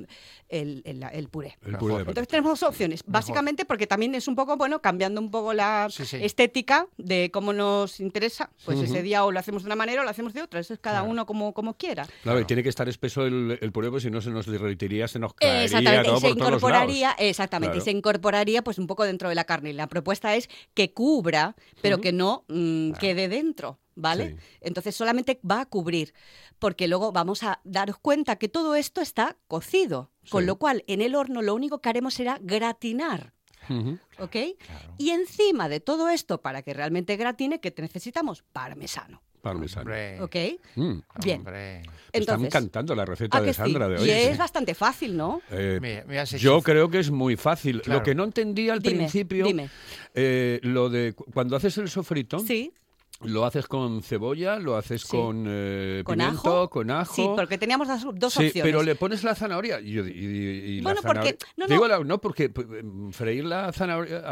el, 0.50 0.82
el- 0.86 1.00
la- 1.02 1.10
el 1.10 1.28
puré. 1.30 1.58
El 1.66 1.78
puré 1.78 1.96
de 1.96 2.00
Entonces 2.02 2.28
tenemos 2.28 2.60
dos 2.60 2.70
opciones, 2.70 3.04
básicamente 3.06 3.66
porque 3.66 3.88
también 3.88 4.16
es 4.16 4.28
un 4.28 4.36
poco, 4.36 4.56
bueno, 4.56 4.82
cambiando 4.82 5.20
un 5.20 5.30
poco 5.32 5.54
la 5.54 5.88
Sí, 5.90 6.06
sí. 6.06 6.18
estética 6.22 6.88
de 6.98 7.32
cómo 7.32 7.52
nos 7.54 8.00
interesa, 8.00 8.50
pues 8.66 8.80
ese 8.80 9.02
día 9.02 9.26
o 9.26 9.32
lo 9.32 9.40
hacemos 9.40 9.64
de 9.64 9.68
una 9.68 9.76
manera 9.76 10.02
o 10.02 10.04
lo 10.04 10.10
hacemos 10.10 10.34
de 10.34 10.42
otra, 10.42 10.60
eso 10.60 10.74
es 10.74 10.80
cada 10.80 11.00
Claro. 11.00 11.12
uno 11.12 11.26
como, 11.26 11.54
como 11.54 11.76
quiera. 11.76 12.08
Claro, 12.24 12.40
y 12.40 12.46
tiene 12.46 12.64
que 12.64 12.70
estar 12.70 12.88
espeso 12.88 13.26
el, 13.26 13.58
el 13.62 13.72
puré, 13.72 13.90
porque 13.90 14.04
si 14.04 14.10
no 14.12 14.22
se 14.22 14.30
nos 14.30 14.46
derretiría, 14.46 15.08
se 15.08 15.20
nos 15.20 15.34
caería 15.34 15.64
Exactamente, 15.66 16.06
todo 16.06 16.18
y 16.18 16.22
se 16.22 16.28
por 16.30 16.38
todos 16.38 16.48
incorporaría, 16.50 17.08
lados. 17.10 17.22
exactamente, 17.22 17.78
y 17.78 17.82
se 17.82 17.92
incorporaría 17.92 18.64
pues 18.64 18.78
un 18.80 18.88
poco 18.88 19.04
dentro 19.04 19.28
de 19.30 19.36
la 19.36 19.44
carne. 19.44 19.72
Y 19.72 19.74
la 19.74 19.88
propuesta 19.88 20.36
es 20.36 20.50
que 20.74 20.94
cubra, 20.94 21.56
pero 21.82 22.00
que 22.00 22.12
no 22.14 22.46
mm, 22.48 22.92
quede 22.94 23.28
dentro, 23.28 23.80
¿vale? 23.96 24.30
Sí. 24.32 24.36
Entonces 24.62 24.96
solamente 24.96 25.40
va 25.50 25.62
a 25.62 25.66
cubrir, 25.66 26.14
porque 26.60 26.88
luego 26.88 27.12
vamos 27.12 27.44
a 27.44 27.60
daros 27.64 27.98
cuenta 28.00 28.36
que 28.38 28.50
todo 28.50 28.76
esto 28.76 29.02
está 29.02 29.38
cocido, 29.48 30.12
con 30.30 30.44
Sí. 30.44 30.48
lo 30.48 30.58
cual 30.58 30.84
en 30.88 31.02
el 31.02 31.16
horno 31.16 31.42
lo 31.42 31.54
único 31.56 31.82
que 31.82 31.90
haremos 31.90 32.14
será 32.14 32.40
gratinar. 32.42 33.34
¿Ok? 34.20 34.36
Y 34.98 35.12
encima 35.12 35.70
de 35.70 35.80
todo 35.80 36.10
esto, 36.10 36.42
para 36.42 36.62
que 36.64 36.74
realmente 36.74 37.16
gratine, 37.16 37.62
¿qué 37.62 37.74
necesitamos? 37.78 38.44
Parmesano. 38.52 39.22
Parmesano. 39.42 39.82
Hombre, 39.82 40.22
¿Ok? 40.22 40.36
Mm. 40.76 41.00
Bien. 41.22 41.38
hombre. 41.40 41.82
Entonces, 42.14 42.46
encantando 42.48 42.96
la 42.96 43.04
receta 43.06 43.38
¿a 43.38 43.42
de 43.42 43.54
sí? 43.54 43.58
Sandra 43.58 43.88
de 43.90 43.96
hoy. 43.96 44.02
Y 44.04 44.06
sí. 44.06 44.12
es 44.12 44.38
bastante 44.38 44.74
fácil, 44.74 45.18
¿no? 45.18 45.42
Eh, 45.52 45.80
Me- 45.82 46.04
me 46.06 46.26
yo 46.26 46.62
creo 46.62 46.90
que 46.90 47.00
es 47.00 47.12
muy 47.12 47.36
fácil. 47.36 47.82
Claro. 47.82 48.00
Lo 48.00 48.04
que 48.06 48.16
no 48.16 48.24
entendía 48.24 48.72
al 48.74 48.80
Dime, 48.82 48.98
principio, 49.00 49.46
dime. 49.46 49.70
eh, 50.14 50.60
lo 50.64 50.90
de 50.90 51.12
cu- 51.14 51.26
cuando 51.34 51.56
haces 51.58 51.78
el 51.78 51.90
sofrito, 51.90 52.40
Sí. 52.40 52.72
Lo 53.24 53.46
haces 53.46 53.68
con 53.68 54.02
cebolla, 54.04 54.58
lo 54.60 54.76
haces 54.76 55.02
Sí. 55.04 55.08
con 55.18 55.46
eh, 55.48 56.02
¿Con 56.06 56.18
pimiento, 56.18 56.40
ajo? 56.62 56.70
con 56.70 56.92
ajo. 56.92 57.14
Sí, 57.14 57.28
porque 57.36 57.58
teníamos 57.58 57.88
dos, 57.88 58.02
dos 58.16 58.34
Sí, 58.34 58.48
opciones. 58.48 58.64
pero 58.64 58.84
le 58.84 58.96
pones 58.96 59.24
la 59.24 59.36
zanahoria. 59.36 59.80
Y, 59.80 59.92
yo- 59.92 60.06
y- 60.08 60.12
y 60.12 60.82
la 60.82 60.84
Bueno, 60.84 61.02
porque- 61.04 61.38
zanahoria- 61.38 61.38
no, 61.58 61.66
no. 61.68 61.74
Digo, 61.74 61.88
la- 61.88 62.00
no, 62.00 62.22
porque 62.22 62.52
freír 63.12 63.46
la 63.46 63.72
zanahoria 63.74 64.24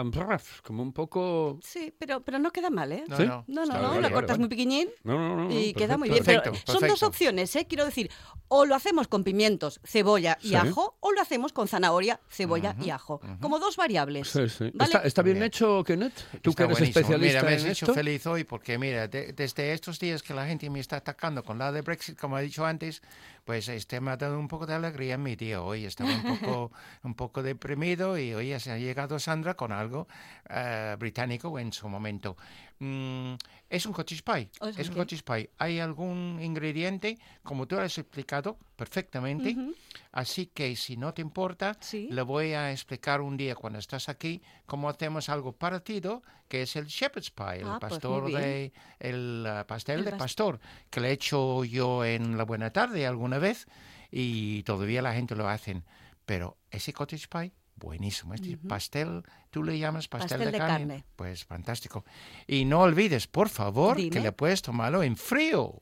como 0.63 0.83
un 0.83 0.93
poco... 0.93 1.60
Sí, 1.63 1.93
pero, 1.98 2.21
pero 2.21 2.39
no 2.39 2.51
queda 2.51 2.69
mal, 2.69 2.91
¿eh? 2.91 3.03
No, 3.07 3.17
¿Sí? 3.17 3.24
no. 3.25 3.43
No, 3.48 3.65
no, 3.65 3.74
no, 3.74 3.79
bien, 3.79 3.83
lo 3.83 4.01
vale, 4.01 4.12
cortas 4.13 4.29
vale. 4.31 4.39
muy 4.39 4.50
pequeñín 4.50 4.89
No, 5.03 5.13
no, 5.17 5.36
no, 5.36 5.43
no, 5.45 5.51
y 5.51 5.74
queda 5.74 5.98
perfecto. 5.98 5.98
muy 6.00 6.10
bien. 6.10 6.24
Pero 6.25 6.41
Perfecto, 6.43 6.71
son 6.71 6.81
dos 6.81 6.89
perfecto. 6.89 7.07
opciones, 7.07 7.55
¿eh? 7.55 7.65
Quiero 7.67 7.86
decir, 7.86 8.10
o 8.48 8.65
lo 8.65 8.75
hacemos 8.75 9.07
con 9.07 9.24
pimientos, 9.24 9.79
cebolla 9.83 10.38
y 10.41 10.50
Sí. 10.50 10.55
ajo, 10.55 10.98
o 11.00 11.12
lo 11.12 11.21
hacemos 11.21 11.53
con 11.53 11.67
zanahoria, 11.67 12.19
cebolla 12.29 12.75
y 12.81 12.89
ajo. 12.89 13.21
Como 13.41 13.60
dos 13.60 13.77
variables. 13.77 14.27
Sí, 14.29 14.50
sí. 14.50 14.71
¿vale? 14.74 14.91
¿Está, 14.91 15.07
está 15.07 15.21
bien 15.21 15.36
Bien. 15.36 15.48
hecho, 15.48 15.83
Kenneth? 15.86 16.13
Tú 16.41 16.50
Está 16.51 16.55
que 16.55 16.63
eres 16.63 16.77
buenísimo. 16.79 17.01
especialista 17.01 17.39
Mira, 17.39 17.50
me 17.50 17.55
has 17.55 17.63
en 17.63 17.71
hecho 17.71 17.86
esto. 17.86 17.93
feliz 17.93 18.25
hoy 18.27 18.43
porque, 18.43 18.77
mira, 18.82 19.08
de- 19.08 19.32
desde 19.34 19.72
estos 19.74 20.00
días 20.00 20.22
que 20.24 20.34
la 20.34 20.46
gente 20.48 20.70
me 20.70 20.80
está 20.80 20.98
atacando 20.98 21.44
con 21.44 21.58
la 21.60 21.72
de 21.72 21.82
Brexit, 21.82 22.18
como 22.20 22.38
he 22.38 22.44
dicho 22.44 22.66
antes, 22.66 23.02
pues 23.51 23.67
este 23.67 24.00
me 24.00 24.12
ha 24.12 24.15
dado 24.15 24.39
un 24.39 24.48
poco 24.48 24.65
de 24.65 24.75
alegría 24.75 25.15
en 25.15 25.24
mi 25.24 25.36
día. 25.36 25.62
Hoy 25.62 25.84
estaba 25.84 26.10
un 26.10 26.24
poco, 26.39 26.72
un 27.03 27.15
poco 27.15 27.43
deprimido 27.43 28.17
y 28.17 28.34
hoy 28.34 28.58
se 28.62 28.72
ha 28.72 28.77
llegado 28.77 29.20
Sandra 29.20 29.55
con 29.55 29.74
algo 29.74 30.08
eh, 30.50 30.96
británico 30.98 31.60
en 31.60 31.74
su 31.74 31.89
momento. 31.89 32.38
Mm, 32.79 33.34
es 33.70 33.86
un 33.86 33.91
cottage 33.91 34.24
pie. 34.24 34.50
Oh, 34.62 34.67
¿es 34.70 34.79
es 34.79 34.88
un 34.88 34.96
cottage 34.96 35.22
pie. 35.24 35.50
Hay 35.58 35.81
algún 35.81 36.39
ingrediente, 36.41 37.20
como 37.43 37.67
tú 37.67 37.77
has 37.77 37.98
explicado 37.98 38.58
perfectamente, 38.77 39.51
Ujú. 39.51 39.75
así 40.13 40.48
que 40.48 40.75
si 40.77 40.96
no 40.98 41.13
te 41.13 41.22
importa, 41.22 41.77
Sí. 41.79 42.08
le 42.10 42.22
voy 42.24 42.53
a 42.53 42.72
explicar 42.72 43.20
un 43.22 43.36
día 43.38 43.53
cuando 43.53 43.77
estás 43.79 44.08
aquí 44.10 44.41
cómo 44.65 44.89
hacemos 44.89 45.29
algo 45.29 45.51
parecido, 45.51 46.24
que 46.48 46.63
es 46.63 46.75
el 46.75 46.88
shepherd's 46.88 47.29
pie, 47.29 47.58
el 47.62 47.67
Ah, 47.67 47.77
pues 47.79 47.91
pastor 47.91 48.25
bien. 48.25 48.41
de 48.41 48.74
el 49.00 49.46
uh, 49.48 49.65
pastel 49.67 50.00
El 50.00 50.05
de 50.05 50.13
pas- 50.13 50.17
pastor, 50.17 50.60
que 50.89 51.00
le 51.00 51.10
he 51.10 51.12
hecho 51.12 51.63
yo 51.63 52.03
en 52.03 52.36
la 52.38 52.43
buena 52.46 52.72
tarde 52.74 53.05
alguna 53.05 53.38
vez 53.41 53.67
y 54.10 54.63
todavía 54.63 55.01
la 55.01 55.13
gente 55.13 55.36
lo 55.36 55.50
hacen. 55.50 55.83
Pero 56.25 56.57
ese 56.69 56.93
cottage 56.93 57.27
pie, 57.27 57.51
buenísimo. 57.75 58.33
Este 58.33 58.55
pastel, 58.57 59.24
¿tú 59.50 59.63
le 59.63 59.77
llamas 59.77 60.07
pastel, 60.07 60.29
Pastel 60.38 60.45
de, 60.45 60.51
de 60.51 60.57
carne? 60.57 60.74
carne. 60.77 61.05
Pues 61.15 61.43
fantástico. 61.43 62.05
Y 62.48 62.63
no 62.65 62.81
olvides, 62.81 63.27
por 63.27 63.50
favor, 63.50 63.98
que 63.98 64.19
le 64.21 64.31
puedes 64.31 64.62
tomarlo 64.62 65.03
en 65.03 65.17
frío. 65.17 65.81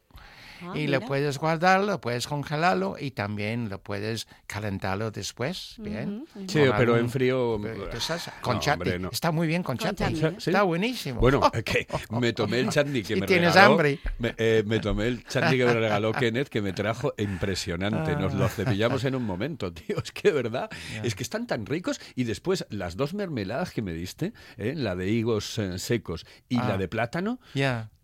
Ah, 0.61 0.71
y 0.75 0.79
mira. 0.87 0.99
puedes 0.99 1.37
guardarlo, 1.37 2.01
puedes 2.01 2.27
congelarlo 2.27 2.95
y 2.99 3.11
también 3.11 3.69
lo 3.69 3.81
puedes 3.81 4.27
calentarlo 4.47 5.11
después. 5.11 5.75
Bien. 5.77 6.23
Ujú, 6.23 6.39
ujú. 6.39 6.49
Sí, 6.49 6.59
Con 6.59 6.77
pero 6.77 6.93
algún- 6.93 6.99
en 6.99 7.09
frío... 7.09 7.59
Pero 7.61 7.89
tú 7.89 7.99
sabes, 7.99 8.27
No, 8.27 8.33
con 8.41 8.59
chutney. 8.59 8.73
hombre, 8.73 8.99
no. 8.99 9.09
Está 9.11 9.31
muy 9.31 9.47
bien 9.47 9.63
con, 9.63 9.77
Con 9.77 9.89
chutney. 9.89 10.13
chutney. 10.19 10.35
¿Sí? 10.39 10.49
Está 10.49 10.63
buenísimo. 10.63 11.19
Bueno, 11.21 11.41
que 11.65 11.87
me 12.11 12.33
tomé 12.33 12.59
el 12.59 12.69
chandy 12.69 13.03
que 13.03 13.15
me 13.15 13.25
tienes 13.27 13.53
regaló. 13.53 13.71
hambre. 13.73 13.99
Me, 14.19 14.33
eh, 14.37 14.63
me 14.65 14.79
tomé 14.79 15.07
el 15.07 15.23
chandy 15.25 15.57
que 15.57 15.65
me 15.65 15.73
regaló 15.73 16.11
Kenneth, 16.13 16.49
que 16.49 16.61
me 16.61 16.73
trajo 16.73 17.13
impresionante. 17.17 18.15
Nos 18.15 18.33
Ah. 18.33 18.37
lo 18.37 18.47
cepillamos 18.49 19.03
en 19.05 19.15
un 19.15 19.23
momento, 19.25 19.71
tío. 19.73 19.97
Es 20.03 20.11
que 20.11 20.31
verdad, 20.31 20.69
es 21.03 21.15
que 21.15 21.23
están 21.23 21.47
tan 21.47 21.65
ricos. 21.65 21.99
Y 22.15 22.23
después, 22.25 22.65
las 22.69 22.95
dos 22.97 23.13
mermeladas 23.13 23.71
que 23.71 23.81
me 23.81 23.93
diste, 23.93 24.33
eh, 24.57 24.73
la 24.75 24.95
de 24.95 25.09
higos 25.09 25.57
eh, 25.57 25.79
secos 25.79 26.25
y 26.47 26.57
Ah. 26.57 26.65
la 26.69 26.77
de 26.77 26.87
plátano, 26.87 27.39
Ya. 27.53 27.89
mm, 27.91 27.95
eh, 27.95 27.98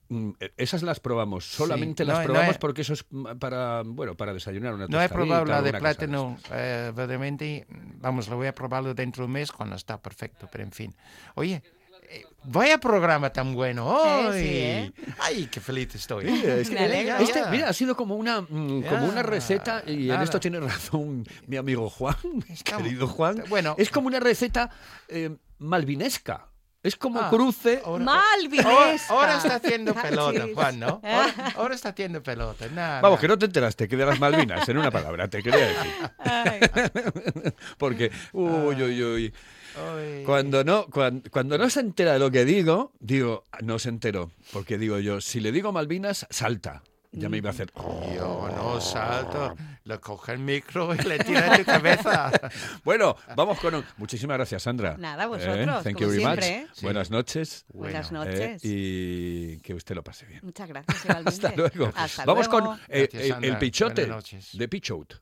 esas 0.57 0.83
las 0.83 0.99
probamos. 0.99 1.45
Solamente 1.45 2.03
no 2.05 2.13
las 2.13 2.19
he- 2.23 2.27
no 2.27 2.33
probamos 2.33 2.55
he- 2.55 2.59
porque 2.59 2.81
eso 2.81 2.93
es 2.93 3.05
mm, 3.09 3.37
para, 3.39 3.83
bueno, 3.85 4.15
para 4.15 4.33
desayunar 4.33 4.73
una 4.73 4.87
No 4.87 5.01
he 5.01 5.09
probado 5.09 5.45
la 5.45 5.61
de 5.61 5.73
plátano 5.73 6.37
eh, 6.51 6.91
verdaderamente. 6.95 7.67
Vamos, 7.99 8.27
lo 8.27 8.37
voy 8.37 8.47
a 8.47 8.55
probarlo 8.55 8.93
dentro 8.93 9.23
de 9.23 9.25
un 9.27 9.31
mes 9.33 9.51
cuando 9.51 9.75
está 9.75 10.01
perfecto, 10.01 10.47
pero 10.51 10.63
en 10.63 10.71
fin. 10.71 10.95
Oye, 11.35 11.61
eh, 12.07 12.23
vaya 12.43 12.77
programa 12.77 13.31
tan 13.31 13.53
bueno 13.53 13.87
hoy. 13.87 14.33
sí, 14.33 14.47
¿eh? 14.47 14.91
Ay, 15.19 15.47
qué 15.51 15.59
feliz 15.59 15.95
estoy. 15.95 16.27
Es 16.27 16.69
que- 16.69 17.15
este, 17.23 17.41
mira, 17.49 17.69
ha 17.69 17.73
sido 17.73 17.95
como 17.95 18.15
una, 18.15 18.41
mm, 18.41 18.83
como 18.83 19.05
una 19.07 19.23
receta, 19.23 19.83
y 19.87 20.09
en 20.11 20.21
esto 20.21 20.39
tiene 20.39 20.59
razón 20.59 21.25
mi 21.47 21.57
amigo 21.57 21.89
Juan, 21.89 22.15
Estamos- 22.49 22.83
querido 22.83 23.07
Juan. 23.07 23.43
Bueno. 23.49 23.75
es 23.77 23.89
como 23.89 24.07
una 24.07 24.19
receta 24.19 24.69
eh, 25.07 25.35
malvinesca. 25.57 26.47
Es 26.85 26.95
como 26.95 27.19
Ah, 27.19 27.29
cruce. 27.29 27.81
ahora- 27.83 28.05
Malvinesca. 28.05 28.69
Ahora, 28.69 28.95
ahora 29.09 29.37
está 29.37 29.55
haciendo 29.55 29.93
pelota. 29.95 30.45
Juan, 30.53 30.79
¿no? 30.79 31.01
Ahora, 31.03 31.33
ahora 31.55 31.75
está 31.75 31.89
haciendo 31.89 32.21
pelota. 32.23 32.67
Nada. 32.67 33.01
Vamos, 33.01 33.19
que 33.19 33.27
no 33.27 33.37
te 33.37 33.45
enteraste 33.45 33.87
que 33.87 33.97
de 33.97 34.05
las 34.05 34.19
Malvinas, 34.19 34.67
en 34.69 34.77
una 34.77 34.91
palabra, 34.91 35.27
te 35.27 35.41
quería 35.41 35.65
decir. 35.67 35.91
Ay. 36.19 36.59
Porque, 37.77 38.11
uy, 38.33 38.81
uy, 38.83 39.03
uy. 39.03 39.33
Ay. 39.77 40.23
Cuando 40.25 40.63
no, 40.63 40.85
cuan- 40.87 41.21
cuando, 41.31 41.57
no 41.57 41.69
se 41.69 41.81
entera 41.81 42.13
de 42.13 42.19
lo 42.19 42.31
que 42.31 42.45
digo, 42.45 42.93
digo, 42.99 43.43
"Ah, 43.51 43.57
no 43.61 43.77
se 43.79 43.89
enteró. 43.89 44.31
Porque 44.53 44.77
digo 44.77 44.99
yo, 44.99 45.19
si 45.21 45.39
le 45.41 45.51
digo 45.51 45.71
Malvinas, 45.71 46.25
salta. 46.29 46.81
Ya 47.17 47.29
me 47.29 47.37
iba 47.37 47.49
a 47.49 47.53
hacer. 47.53 47.71
Yo 48.15 48.49
no 48.55 48.79
salto, 48.81 49.55
le 49.83 49.99
coge 49.99 50.33
el 50.33 50.39
micro 50.39 50.93
y 50.93 50.97
le 50.99 51.17
tira 51.19 51.55
en 51.55 51.57
tu 51.63 51.65
cabeza. 51.65 52.31
Bueno, 52.83 53.15
vamos 53.35 53.59
con 53.59 53.73
un... 53.75 53.85
Muchísimas 53.97 54.37
gracias, 54.37 54.63
Sandra. 54.63 54.95
Nada, 54.97 55.27
vosotros, 55.27 55.83
thank 55.83 55.95
como 55.95 55.99
you 55.99 56.07
very 56.09 56.19
siempre, 56.21 56.59
much. 56.61 56.69
¿eh? 56.69 56.73
Sí. 56.73 56.85
Buenas 56.85 57.09
noches. 57.11 57.65
Buenas 57.69 58.11
Bueno, 58.11 58.25
eh, 58.25 58.33
noches. 58.49 58.61
y 58.63 59.59
que 59.61 59.73
usted 59.73 59.95
lo 59.95 60.03
pase 60.03 60.25
bien. 60.25 60.41
Muchas 60.43 60.67
gracias, 60.67 61.05
igualmente. 61.05 61.29
Hasta 61.47 61.55
luego. 61.55 61.91
Hasta 61.95 62.25
Vamos 62.25 62.47
luego. 62.47 62.67
con 62.67 62.79
eh, 62.89 63.09
Gracias, 63.11 63.43
el- 63.43 63.57
pichote 63.57 64.11
de 64.53 64.67
Pichote. 64.67 65.15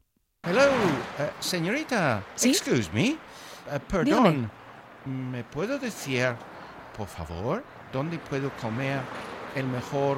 Hello, 0.44 0.62
eh, 1.20 1.30
señorita. 1.40 2.24
¿Sí? 2.36 2.50
Excuse 2.50 2.90
me. 2.94 3.10
Eh, 3.10 3.18
perdón. 3.88 4.52
¿Me 5.06 5.44
puedo 5.44 5.78
decir, 5.80 6.34
por 6.98 7.08
favor, 7.08 7.64
dónde 7.92 8.18
puedo 8.20 8.50
comer 8.58 9.00
el 9.56 9.66
mejor 9.68 10.18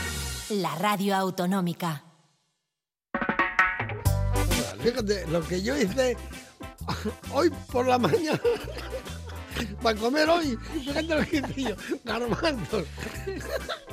la 0.51 0.75
radio 0.75 1.15
autonómica. 1.15 2.03
Fíjate, 4.83 5.27
lo 5.27 5.41
que 5.41 5.61
yo 5.61 5.77
hice 5.77 6.17
hoy 7.31 7.49
por 7.71 7.87
la 7.87 7.97
mañana 7.99 8.39
para 9.81 9.99
comer 9.99 10.27
hoy, 10.29 10.57
fíjate 10.73 11.03
lo 11.03 11.25
que 11.25 11.37
hice 11.37 11.63
yo, 11.63 11.75
garbanzos, 12.03 12.85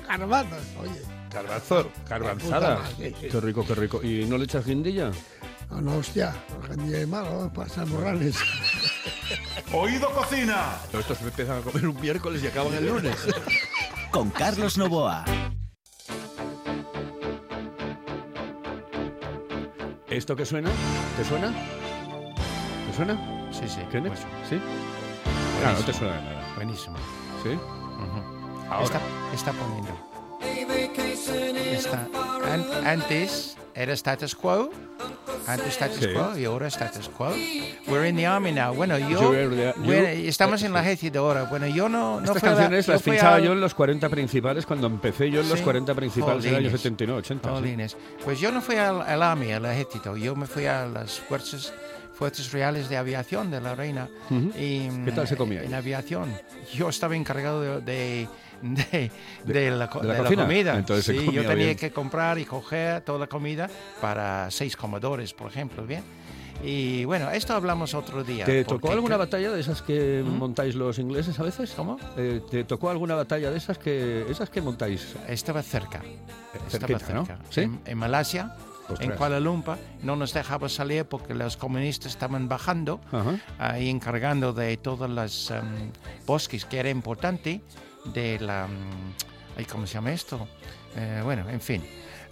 garbanzos, 0.08 0.62
oye, 0.80 1.18
Garbanzo, 1.30 1.90
garbanzada. 2.08 2.80
Qué 2.96 3.40
rico, 3.40 3.64
qué 3.66 3.74
rico. 3.74 4.02
¿Y 4.02 4.24
no 4.24 4.38
le 4.38 4.44
echas 4.44 4.64
guindilla? 4.66 5.10
no, 5.70 5.80
no, 5.80 5.96
hostia, 5.98 6.34
no 6.76 6.84
es 6.84 7.06
malo, 7.06 7.52
para 7.54 7.68
San 7.68 7.90
Morales. 7.90 8.36
Oído 9.72 10.10
Cocina. 10.12 10.78
Pero 10.90 11.00
estos 11.00 11.20
empiezan 11.20 11.58
a 11.58 11.60
comer 11.60 11.86
un 11.86 12.00
miércoles 12.00 12.42
y 12.42 12.46
acaban 12.46 12.72
el 12.74 12.86
lunes. 12.86 13.16
Con 14.10 14.30
Carlos 14.30 14.78
Novoa. 14.78 15.24
¿Esto 20.18 20.34
qué 20.34 20.44
suena? 20.44 20.68
¿Te 21.16 21.24
suena? 21.24 21.52
¿Te 22.90 22.92
suena? 22.96 23.16
Sí, 23.52 23.68
sí. 23.68 23.80
¿Kenneth? 23.88 24.14
pues, 24.14 24.26
¿Sí? 24.50 24.60
Ah, 25.64 25.74
no 25.78 25.84
te 25.84 25.92
suena 25.92 26.14
de 26.16 26.22
nada. 26.22 26.42
buenísimo. 26.56 26.96
¿Sí? 27.44 27.56
Ahora. 28.68 28.84
Está, 28.84 29.00
está 29.32 29.52
poniendo. 29.52 29.96
Está- 31.72 32.08
an- 32.52 32.84
antes 32.86 33.56
era 33.76 33.92
status 33.92 34.34
quo. 34.34 34.70
Antes 35.48 35.68
status 35.74 35.98
Sí. 35.98 36.08
quo 36.12 36.36
y 36.38 36.44
ahora 36.44 36.66
status 36.68 37.08
quo. 37.08 37.32
We're 37.86 38.08
in 38.08 38.16
the 38.16 38.26
army 38.26 38.52
now. 38.52 38.74
Bueno, 38.74 38.98
yo. 38.98 39.30
The- 39.32 39.72
bueno, 39.78 40.08
estamos 40.08 40.62
en 40.62 40.72
la 40.72 40.80
ejército 40.82 41.20
ahora. 41.20 41.44
Bueno, 41.44 41.66
yo 41.66 41.88
no. 41.88 42.20
no 42.20 42.26
Estas 42.26 42.42
la- 42.42 42.48
canciones 42.50 42.86
yo 42.86 42.92
las 42.92 43.02
pinchaba 43.02 43.36
al- 43.36 43.42
yo 43.44 43.52
en 43.52 43.60
los 43.60 43.74
40 43.74 44.08
principales 44.08 44.66
cuando 44.66 44.86
empecé 44.88 45.30
yo 45.30 45.40
en 45.40 45.48
los 45.48 45.58
Sí. 45.58 45.64
40 45.64 45.94
principales 45.94 46.44
del 46.44 46.54
año 46.54 46.64
Jolines. 46.64 46.80
79, 46.82 47.18
80. 47.20 47.60
sí. 47.88 47.96
Pues 48.24 48.38
yo 48.40 48.52
no 48.52 48.60
fui 48.60 48.76
al, 48.76 49.00
al 49.02 49.22
Army, 49.22 49.52
al 49.52 49.64
ejército. 49.64 50.16
Yo 50.16 50.36
me 50.36 50.46
fui 50.46 50.66
a 50.66 50.86
las 50.86 51.18
fuerzas, 51.20 51.72
fuerzas 52.18 52.50
reales 52.52 52.88
de 52.88 52.96
aviación 52.96 53.48
de 53.50 53.60
la 53.60 53.74
reina. 53.76 54.08
Ujú. 54.28 54.50
y, 54.58 54.88
¿Qué 55.04 55.12
tal 55.12 55.28
se 55.28 55.34
mm, 55.34 55.38
comía? 55.38 55.62
En 55.62 55.72
aviación. 55.74 56.32
Yo 56.74 56.88
estaba 56.88 57.14
encargado 57.14 57.60
de, 57.62 57.80
de, 57.80 58.28
de- 58.60 59.10
de 59.44 59.70
la, 59.70 59.88
la 60.02 60.22
la 60.22 60.34
comida. 60.34 60.76
Entonces 60.76 61.04
se 61.04 61.12
sí, 61.16 61.26
yo 61.32 61.42
tenía 61.42 61.66
bien. 61.66 61.76
que 61.76 61.92
comprar 61.92 62.38
y 62.38 62.44
coger 62.44 63.02
toda 63.02 63.20
la 63.20 63.26
comida 63.28 63.70
para 64.00 64.50
seis 64.50 64.76
comedores, 64.76 65.32
por 65.32 65.48
ejemplo. 65.50 65.86
Bien. 65.86 66.02
Y 66.64 67.04
bueno, 67.04 67.30
esto 67.30 67.54
hablamos 67.54 67.94
otro 67.94 68.24
día. 68.24 68.44
¿Te 68.44 68.64
tocó 68.64 68.90
alguna 68.90 69.14
creo- 69.14 69.18
batalla 69.26 69.52
de 69.52 69.60
esas 69.60 69.80
que 69.80 70.24
¿Mm? 70.26 70.38
montáis 70.38 70.74
los 70.74 70.98
ingleses 70.98 71.38
a 71.38 71.44
veces? 71.44 71.70
¿Cómo? 71.76 71.98
Eh, 72.16 72.40
¿Te 72.50 72.64
tocó 72.64 72.90
alguna 72.90 73.14
batalla 73.14 73.48
de 73.52 73.58
esas 73.58 73.78
que 73.78 74.26
esas 74.28 74.50
que 74.50 74.60
montáis? 74.60 75.14
Estaba 75.28 75.62
cerca. 75.62 76.02
Estaba 76.66 76.88
cerquita, 76.98 77.14
¿no? 77.14 77.24
cerca. 77.26 77.40
¿Sí? 77.50 77.60
En, 77.60 77.80
en 77.86 77.96
Malasia, 77.98 78.56
en 78.88 78.94
Ostras. 78.94 79.16
Kuala 79.18 79.40
Lumpur, 79.40 79.76
no 80.02 80.16
nos 80.16 80.32
dejaba 80.32 80.68
salir 80.68 81.04
porque 81.04 81.34
los 81.34 81.56
comunistas 81.56 82.12
estaban 82.12 82.48
bajando 82.48 83.00
Ajá. 83.12 83.38
ahí 83.58 83.88
encargando 83.88 84.52
de 84.52 84.76
todos 84.76 85.08
los 85.10 85.50
em, 85.50 85.90
bosques 86.26 86.64
que 86.64 86.78
era 86.78 86.90
importante 86.90 87.60
de 88.14 88.38
la 88.40 88.66
ay, 89.56 89.64
cómo 89.66 89.86
se 89.86 89.94
llama 89.94 90.12
esto 90.12 90.48
Eh, 90.96 91.20
bueno 91.22 91.48
en 91.50 91.60
fin 91.60 91.82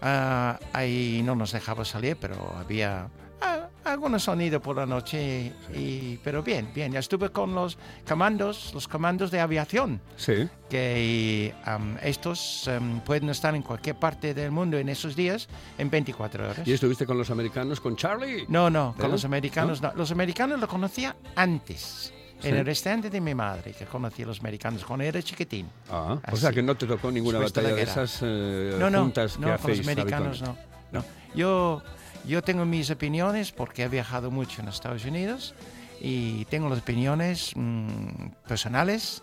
Ah, 0.02 0.58
ahí 0.72 1.22
no 1.24 1.34
nos 1.34 1.52
dejaba 1.52 1.84
salir 1.84 2.16
pero 2.20 2.54
había 2.58 3.08
ah, 3.40 3.68
algunos 3.84 4.24
sonidos 4.24 4.60
por 4.62 4.76
la 4.76 4.86
noche 4.86 5.52
y 5.74 6.16
pero 6.24 6.42
bien 6.42 6.70
bien 6.74 6.92
ya 6.92 6.98
estuve 7.00 7.30
con 7.30 7.54
los 7.54 7.78
comandos 8.06 8.72
los 8.74 8.88
comandos 8.88 9.30
de 9.30 9.40
aviación 9.40 10.00
Sí. 10.16 10.48
que 10.70 11.54
am, 11.64 11.96
estos 12.02 12.66
em, 12.68 13.00
pueden 13.00 13.28
estar 13.30 13.54
en 13.54 13.62
cualquier 13.62 13.96
parte 13.96 14.34
del 14.34 14.50
mundo 14.50 14.78
en 14.78 14.88
esos 14.88 15.14
días 15.16 15.48
en 15.78 15.90
24 15.90 16.50
horas 16.50 16.66
¿Y 16.66 16.72
estuviste 16.72 17.06
con 17.06 17.18
los 17.18 17.30
americanos, 17.30 17.80
con 17.80 17.96
Charlie? 17.96 18.44
no, 18.48 18.70
no, 18.70 18.94
con 18.96 19.06
¿Eh? 19.06 19.10
los 19.10 19.24
americanos 19.24 19.80
no. 19.82 19.92
Los 19.94 20.10
americanos 20.10 20.58
lo 20.60 20.68
conocía 20.68 21.16
antes. 21.34 22.12
Sí. 22.40 22.48
En 22.48 22.56
el 22.56 22.66
restaurante 22.66 23.08
de 23.08 23.18
mi 23.18 23.34
madre, 23.34 23.72
que 23.72 23.86
conocía 23.86 24.26
a 24.26 24.28
los 24.28 24.40
americanos 24.40 24.84
cuando 24.84 25.04
era 25.04 25.22
chiquitín. 25.22 25.66
Ah, 25.90 26.18
o 26.30 26.36
sea 26.36 26.52
que 26.52 26.62
no 26.62 26.74
te 26.74 26.86
tocó 26.86 27.10
ninguna 27.10 27.38
Después 27.38 27.54
de 27.54 27.62
la 27.62 27.68
batalla 27.74 27.86
de 27.86 27.90
esas 27.90 28.18
eh, 28.22 28.76
No, 28.78 28.90
no, 28.90 29.00
juntas 29.04 29.38
no, 29.38 29.56
que 29.56 29.62
con 29.62 29.70
los 29.70 29.80
americanos 29.80 30.42
no. 30.42 30.56
no. 30.92 31.04
Yo, 31.34 31.82
yo 32.26 32.42
tengo 32.42 32.64
mis 32.64 32.90
opiniones 32.90 33.52
porque 33.52 33.84
he 33.84 33.88
viajado 33.88 34.30
mucho 34.30 34.62
en 34.62 34.68
Estados 34.68 35.04
Unidos 35.04 35.54
y 36.00 36.44
tengo 36.46 36.68
las 36.68 36.80
opiniones 36.80 37.52
mm, 37.54 38.28
personales 38.46 39.22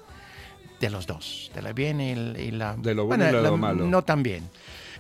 de 0.80 0.90
los 0.90 1.08
dos, 1.08 1.52
de 1.54 1.62
la 1.62 1.74
bien 1.74 2.02
y, 2.02 2.12
y 2.12 2.52
la... 2.52 2.76
De 2.76 2.94
lo 2.94 3.06
bueno 3.06 3.24
y 3.24 3.28
de 3.28 3.42
lo 3.42 3.58
malo. 3.58 3.86
No 3.86 4.04
tan 4.04 4.24
bien. 4.24 4.50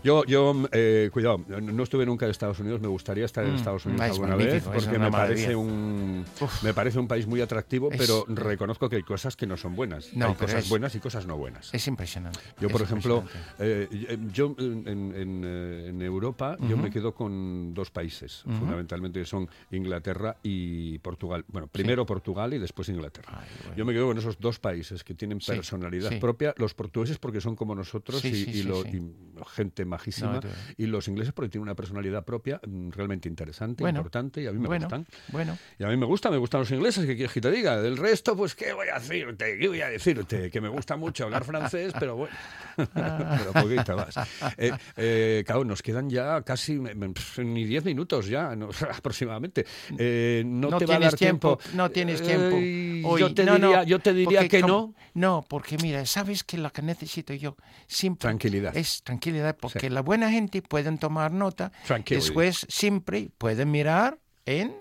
Yo, 0.03 0.25
yo 0.25 0.53
eh, 0.71 1.09
cuidado, 1.13 1.39
no- 1.47 1.83
estuve 1.83 2.05
nunca 2.05 2.25
en 2.25 2.31
Estados 2.31 2.59
Unidos, 2.59 2.81
me 2.81 2.87
gustaría 2.89 3.23
estar 3.25 3.43
en 3.45 3.53
Mm, 3.53 3.55
Estados 3.55 3.85
Unidos 3.85 4.01
alguna 4.03 4.35
vez, 4.35 4.63
porque 4.63 4.99
me 4.99 5.09
parece, 5.11 5.55
un, 5.55 6.25
Uf. 6.41 6.63
me 6.63 6.73
parece 6.73 6.99
un 6.99 7.07
país 7.07 7.25
muy 7.25 7.39
atractivo, 7.41 7.89
Es- 7.91 7.97
pero 7.97 8.25
reconozco 8.27 8.89
que 8.89 8.97
hay 8.97 9.03
cosas 9.03 9.35
que 9.35 9.47
no 9.47 9.55
son 9.55 9.75
buenas. 9.75 10.13
No, 10.13 10.27
hay 10.27 10.35
cosas 10.35 10.65
es- 10.65 10.69
buenas 10.69 10.93
y 10.95 10.99
cosas 10.99 11.25
no 11.25 11.37
buenas. 11.37 11.73
Es 11.73 11.87
impresionante. 11.87 12.39
Yo, 12.59 12.69
por 12.69 12.81
ejemplo, 12.81 13.23
eh, 13.59 14.17
yo 14.33 14.53
en, 14.59 14.87
en- 14.87 15.41
eh, 15.45 15.87
en 15.89 16.01
Europa 16.01 16.57
yo 16.67 16.75
me 16.77 16.89
quedo 16.89 17.13
con 17.13 17.73
dos 17.73 17.89
países, 17.91 18.43
fundamentalmente 18.43 19.19
que 19.21 19.25
son 19.25 19.47
Inglaterra 19.71 20.35
y 20.43 20.99
Portugal. 20.99 21.45
Bueno, 21.47 21.67
primero 21.67 22.05
Portugal 22.05 22.53
y 22.53 22.59
después 22.59 22.89
Inglaterra. 22.89 23.39
Ay, 23.41 23.47
bueno. 23.63 23.77
Yo 23.77 23.85
me 23.85 23.93
quedo 23.93 24.07
con 24.07 24.17
esos 24.17 24.37
dos 24.39 24.59
países 24.59 25.03
que 25.03 25.13
tienen 25.13 25.39
Sí, 25.39 25.51
personalidad 25.51 26.09
sí. 26.09 26.17
propia. 26.17 26.53
Los 26.57 26.73
portugueses 26.73 27.17
porque 27.19 27.39
son 27.39 27.55
como 27.55 27.73
nosotros 27.73 28.23
y, 28.25 28.63
lo- 28.63 28.81
y 28.85 29.01
gente 29.55 29.85
majísima. 29.93 30.33
No, 30.33 30.41
y 30.77 30.85
los 30.87 31.07
ingleses 31.07 31.33
porque 31.33 31.49
tienen 31.49 31.63
una 31.63 31.75
personalidad 31.75 32.23
propia 32.25 32.59
mm, 32.65 32.89
realmente 32.91 33.29
interesante, 33.29 33.83
Bueno, 33.83 33.99
importante 33.99 34.41
y 34.41 34.47
a 34.47 34.51
mí 34.51 34.59
me 34.59 34.67
bueno, 34.67 34.85
gustan. 34.85 35.05
bueno. 35.29 35.57
Y 35.79 35.83
a 35.83 35.87
mí 35.87 35.97
me 35.97 36.05
gusta, 36.05 36.29
me 36.29 36.37
gustan 36.37 36.61
los 36.61 36.71
ingleses, 36.71 37.05
¿qué 37.05 37.15
quieres 37.15 37.33
que 37.33 37.41
te 37.41 37.51
diga? 37.51 37.81
Del 37.81 37.97
resto, 37.97 38.35
pues, 38.35 38.55
¿qué 38.55 38.73
voy 38.73 38.87
a 38.89 38.99
decirte? 38.99 39.57
¿Qué 39.57 39.67
voy 39.67 39.81
a 39.81 39.89
decirte? 39.89 40.49
Que 40.51 40.61
me 40.61 40.69
gusta 40.69 40.97
mucho 40.97 41.23
hablar 41.25 41.43
francés, 41.43 41.93
pero 41.99 42.15
bueno, 42.15 42.35
pero 42.93 43.53
poquito 43.53 43.95
más. 43.95 44.15
Eh, 44.57 44.71
eh, 44.97 45.43
claro, 45.45 45.63
nos 45.63 45.81
quedan 45.81 46.09
ya 46.09 46.41
casi 46.41 46.79
ni 47.37 47.65
10 47.65 47.85
minutos 47.85 48.27
ya, 48.27 48.55
no, 48.55 48.69
aproximadamente. 48.97 49.65
Eh, 49.97 50.43
no, 50.45 50.67
te 50.77 50.85
va 50.85 50.95
a 50.95 50.97
tienes 50.97 51.11
dar 51.11 51.15
tiempo, 51.15 51.57
tiempo. 51.57 51.77
no 51.77 51.91
tienes 51.91 52.21
tiempo. 52.21 52.55
Hoy, 53.09 53.19
yo 53.21 53.33
te 53.33 53.45
diría, 53.45 53.83
yo 53.83 53.99
te 53.99 54.13
diría 54.13 54.39
porque 54.41 54.49
que 54.49 54.61
no. 54.63 54.93
No, 55.13 55.45
porque 55.47 55.77
mira, 55.77 56.05
sabes 56.05 56.43
que 56.43 56.57
lo 56.57 56.71
que 56.71 56.81
necesito 56.81 57.33
yo 57.33 57.55
siempre 57.87 58.21
Tranquilidad. 58.21 58.75
es 58.75 59.03
tranquilidad, 59.03 59.55
porque 59.59 59.82
Sí. 59.87 59.93
la 59.93 60.01
buena 60.01 60.29
gente 60.31 60.61
pueden 60.61 60.97
tomar 60.97 61.31
nota, 61.31 61.71
Tranquilo. 61.85 62.19
después 62.19 62.65
siempre 62.69 63.29
pueden 63.37 63.71
mirar 63.71 64.19
en 64.45 64.75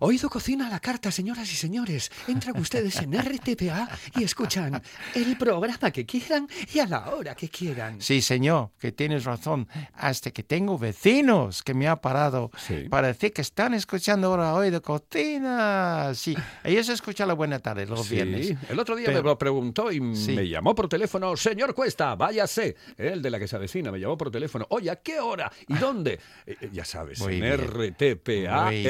Oído 0.00 0.28
Cocina 0.30 0.66
a 0.66 0.70
la 0.70 0.80
carta, 0.80 1.10
señoras 1.10 1.50
y 1.52 1.56
señores. 1.56 2.10
Entran 2.26 2.58
ustedes 2.58 2.96
en 2.96 3.12
RTPA 3.18 3.88
y 4.16 4.24
escuchan 4.24 4.80
el 5.14 5.36
programa 5.36 5.90
que 5.90 6.04
quieran 6.06 6.48
y 6.72 6.78
a 6.78 6.86
la 6.86 7.08
hora 7.10 7.34
que 7.34 7.48
quieran. 7.48 8.00
Sí, 8.00 8.22
señor, 8.22 8.70
que 8.78 8.92
tienes 8.92 9.24
razón. 9.24 9.68
Hasta 9.94 10.30
que 10.30 10.42
tengo 10.42 10.78
vecinos 10.78 11.62
que 11.62 11.74
me 11.74 11.88
ha 11.88 11.96
parado 12.00 12.50
Sí. 12.56 12.86
para 12.88 13.08
decir 13.08 13.32
que 13.32 13.42
están 13.42 13.74
escuchando 13.74 14.28
ahora 14.34 14.70
de 14.70 14.80
cocina. 14.80 16.12
Sí, 16.14 16.36
ellos 16.64 16.88
escuchan 16.88 17.28
la 17.28 17.34
buena 17.34 17.58
tarde 17.58 17.86
los 17.86 18.06
Sí, 18.06 18.14
viernes. 18.16 18.54
el 18.68 18.78
otro 18.78 18.96
día 18.96 19.06
Pero- 19.06 19.22
me 19.22 19.28
lo 19.28 19.38
preguntó 19.38 19.90
y 19.92 20.00
Sí. 20.16 20.32
me 20.32 20.48
llamó 20.48 20.74
por 20.74 20.88
teléfono, 20.88 21.36
señor 21.36 21.74
Cuesta, 21.74 22.14
váyase, 22.14 22.76
el 22.96 23.22
de 23.22 23.30
la 23.30 23.38
que 23.38 23.48
se 23.48 23.56
avecina, 23.56 23.90
me 23.90 23.98
llamó 24.00 24.16
por 24.16 24.30
teléfono, 24.30 24.66
oye, 24.70 24.90
¿a 24.90 24.96
qué 24.96 25.20
hora? 25.20 25.50
¿Y 25.66 25.74
dónde? 25.74 26.18
Eh, 26.46 26.56
eh, 26.60 26.70
ya 26.72 26.84
sabes, 26.84 27.20
Muy 27.20 27.34
en 27.34 27.40
bien. 27.40 27.54
RTPA, 27.60 28.66
Muy 28.66 28.86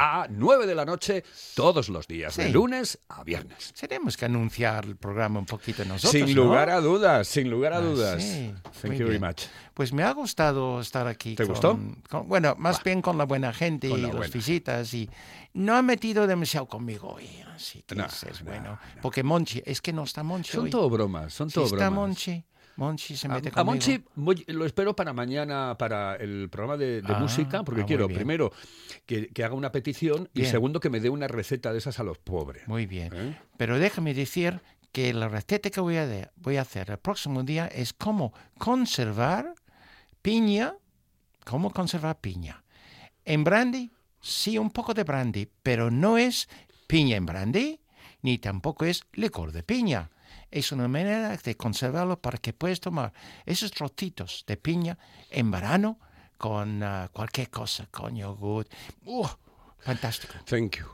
RPA, 0.00 0.26
9 0.30 0.66
de 0.66 0.74
la 0.74 0.84
noche, 0.84 1.24
todos 1.54 1.88
los 1.88 2.06
días, 2.06 2.36
de 2.36 2.46
Sí. 2.46 2.52
lunes 2.52 2.98
a 3.08 3.22
viernes. 3.24 3.72
Tenemos 3.78 4.16
que 4.16 4.24
anunciar 4.24 4.84
el 4.84 4.96
programa 4.96 5.38
un 5.38 5.46
poquito 5.46 5.84
nosotros. 5.84 6.12
sin 6.12 6.34
¿no? 6.34 6.44
lugar 6.44 6.70
a 6.70 6.80
dudas, 6.80 7.28
sin 7.28 7.50
lugar 7.50 7.72
a 7.74 7.78
Ah, 7.78 7.80
dudas. 7.80 8.22
sí. 8.22 8.54
Thank 8.80 8.84
Muy 8.86 8.98
you 8.98 9.06
very 9.06 9.18
much. 9.18 9.42
Pues 9.74 9.92
me 9.92 10.02
ha 10.02 10.12
gustado 10.12 10.80
estar 10.80 11.06
aquí. 11.06 11.34
¿Te 11.34 11.44
con- 11.44 11.52
gustó? 11.52 11.78
con- 12.08 12.28
bueno, 12.28 12.54
más 12.58 12.82
bien 12.82 13.02
con 13.02 13.18
la 13.18 13.24
buena 13.24 13.52
gente 13.52 13.88
y 13.88 13.96
la 13.96 14.12
las 14.12 14.30
visitas 14.32 14.92
y 14.94 15.08
no 15.54 15.76
ha 15.76 15.82
metido 15.82 16.26
demasiado 16.26 16.66
conmigo 16.66 17.08
hoy, 17.14 17.28
así 17.54 17.82
que 17.82 17.94
No, 17.94 18.06
es, 18.06 18.24
no, 18.42 18.50
bueno. 18.50 18.70
no. 18.96 19.02
Porque 19.02 19.22
Monchi, 19.22 19.62
es 19.64 19.80
que 19.80 19.92
no 19.92 20.04
está 20.04 20.22
Monchi 20.22 20.52
Son 20.52 20.64
hoy. 20.64 20.70
todo 20.70 20.88
bromas, 20.90 21.32
son 21.32 21.50
todo 21.50 21.64
está 21.64 21.76
bromas. 21.76 21.92
Monchi, 21.92 22.44
Monchi 22.80 23.14
se 23.16 23.26
A, 23.28 23.30
mete 23.30 23.50
a 23.50 23.52
conmigo. 23.52 23.72
Monchi 23.72 24.02
voy- 24.16 24.44
lo 24.48 24.64
espero 24.64 24.96
para 24.96 25.12
mañana, 25.12 25.76
para 25.78 26.16
el 26.16 26.48
programa 26.50 26.76
de, 26.78 27.02
de 27.02 27.12
Ah, 27.12 27.18
música, 27.18 27.62
porque 27.62 27.82
ah, 27.82 27.86
quiero, 27.86 28.08
primero, 28.08 28.52
que, 29.06 29.28
que 29.28 29.44
haga 29.44 29.54
una 29.54 29.70
petición 29.70 30.28
y 30.34 30.44
segundo, 30.46 30.80
que 30.80 30.88
me 30.90 30.98
dé 31.00 31.10
una 31.10 31.28
receta 31.28 31.72
de 31.72 31.78
esas 31.78 32.00
a 32.00 32.04
los 32.04 32.18
pobres. 32.18 32.66
Muy 32.66 32.86
bien. 32.86 33.12
¿Eh? 33.14 33.38
Pero 33.58 33.78
déjame 33.78 34.14
decir 34.14 34.60
que 34.92 35.12
la 35.12 35.28
receta 35.28 35.68
que 35.70 35.80
voy 35.80 35.96
a, 35.98 36.06
de- 36.06 36.30
voy 36.36 36.56
a 36.56 36.62
hacer 36.62 36.90
el 36.90 36.98
próximo 36.98 37.42
día 37.44 37.66
es 37.66 37.92
cómo 37.92 38.32
conservar 38.58 39.54
piña, 40.22 40.74
cómo 41.44 41.70
conservar 41.72 42.18
piña. 42.20 42.64
En 43.24 43.44
brandy, 43.44 43.90
sí, 44.20 44.56
un 44.58 44.70
poco 44.70 44.94
de 44.94 45.04
brandy, 45.04 45.48
pero 45.62 45.90
no 45.90 46.16
es 46.18 46.48
piña 46.86 47.16
en 47.16 47.26
brandy, 47.26 47.80
ni 48.22 48.38
tampoco 48.38 48.84
es 48.86 49.02
licor 49.12 49.52
de 49.52 49.62
piña. 49.62 50.10
Es 50.50 50.72
una 50.72 50.88
manera 50.88 51.36
de 51.36 51.56
conservarlo 51.56 52.20
para 52.20 52.38
que 52.38 52.52
puedas 52.52 52.80
tomar 52.80 53.12
esos 53.46 53.70
trocitos 53.70 54.44
de 54.46 54.56
piña 54.56 54.98
en 55.30 55.50
verano 55.50 55.98
con 56.38 56.82
ah, 56.82 57.08
cualquier 57.12 57.50
cosa, 57.50 57.86
con 57.90 58.16
yogur. 58.16 58.66
¡Uh! 59.04 59.26
fantástico. 59.78 60.34
Thank 60.44 60.76
you. 60.78 60.86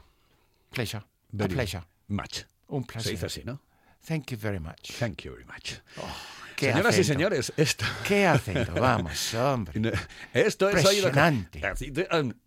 Pleasure. 0.71 1.03
A 1.03 1.07
Very 1.33 1.55
pleasure. 1.55 1.85
much. 2.09 2.45
Un 2.69 2.83
Se 2.83 2.87
placer. 2.93 3.13
dice 3.13 3.27
así, 3.27 3.43
¿no? 3.45 3.61
Thank 4.07 4.31
you 4.31 4.39
very 4.39 4.61
much. 4.61 4.93
Thank 4.99 5.23
you 5.23 5.33
very 5.33 5.45
much. 5.45 5.81
Qué 6.55 6.71
Señoras 6.73 6.97
y 6.97 7.01
acento. 7.01 7.13
señores, 7.13 7.53
esto, 7.57 7.85
¿Qué 8.07 8.27
acento? 8.27 8.73
Vamos, 8.75 9.35
hombre. 9.35 9.93
esto 10.33 10.69
es 10.71 10.85
Oído 10.85 11.09
Impresionante. 11.09 11.61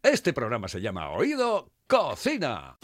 Este 0.02 0.34
programa 0.34 0.67
se 0.67 0.80
llama 0.82 1.10
Oído 1.10 1.72
Cocina. 1.88 2.78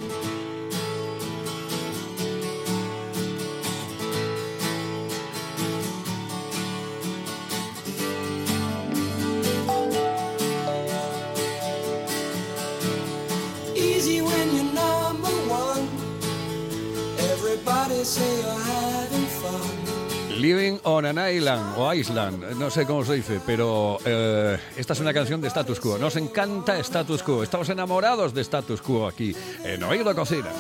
Living 20.38 20.78
on 20.84 21.06
an 21.06 21.18
Island 21.18 21.74
o 21.76 21.92
Island, 21.92 22.56
no 22.60 22.70
sé 22.70 22.86
cómo 22.86 23.04
se 23.04 23.16
dice, 23.16 23.42
pero 23.44 23.98
eh, 24.06 24.60
esta 24.78 24.94
es 24.94 25.00
una 25.00 25.12
canción 25.12 25.42
de 25.42 25.48
Status 25.48 25.80
Quo. 25.80 25.98
Nos 25.98 26.16
encanta 26.18 26.78
Status 26.78 27.24
Quo. 27.24 27.42
Estamos 27.42 27.68
enamorados 27.70 28.32
de 28.32 28.42
Status 28.42 28.80
Quo 28.80 29.08
aquí 29.08 29.36
en 29.64 29.82
Oído 29.82 30.14
Cocina. 30.14 30.52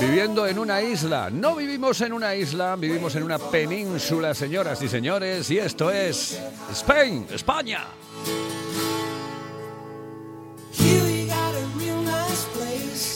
Viviendo 0.00 0.46
en 0.46 0.58
una 0.58 0.80
isla. 0.80 1.28
No 1.28 1.56
vivimos 1.56 2.00
en 2.00 2.14
una 2.14 2.34
isla, 2.34 2.76
vivimos 2.76 3.16
en 3.16 3.22
una 3.22 3.38
península, 3.38 4.32
señoras 4.32 4.80
y 4.80 4.88
señores, 4.88 5.50
y 5.50 5.58
esto 5.58 5.90
es 5.90 6.40
Spain, 6.72 7.26
España. 7.30 7.84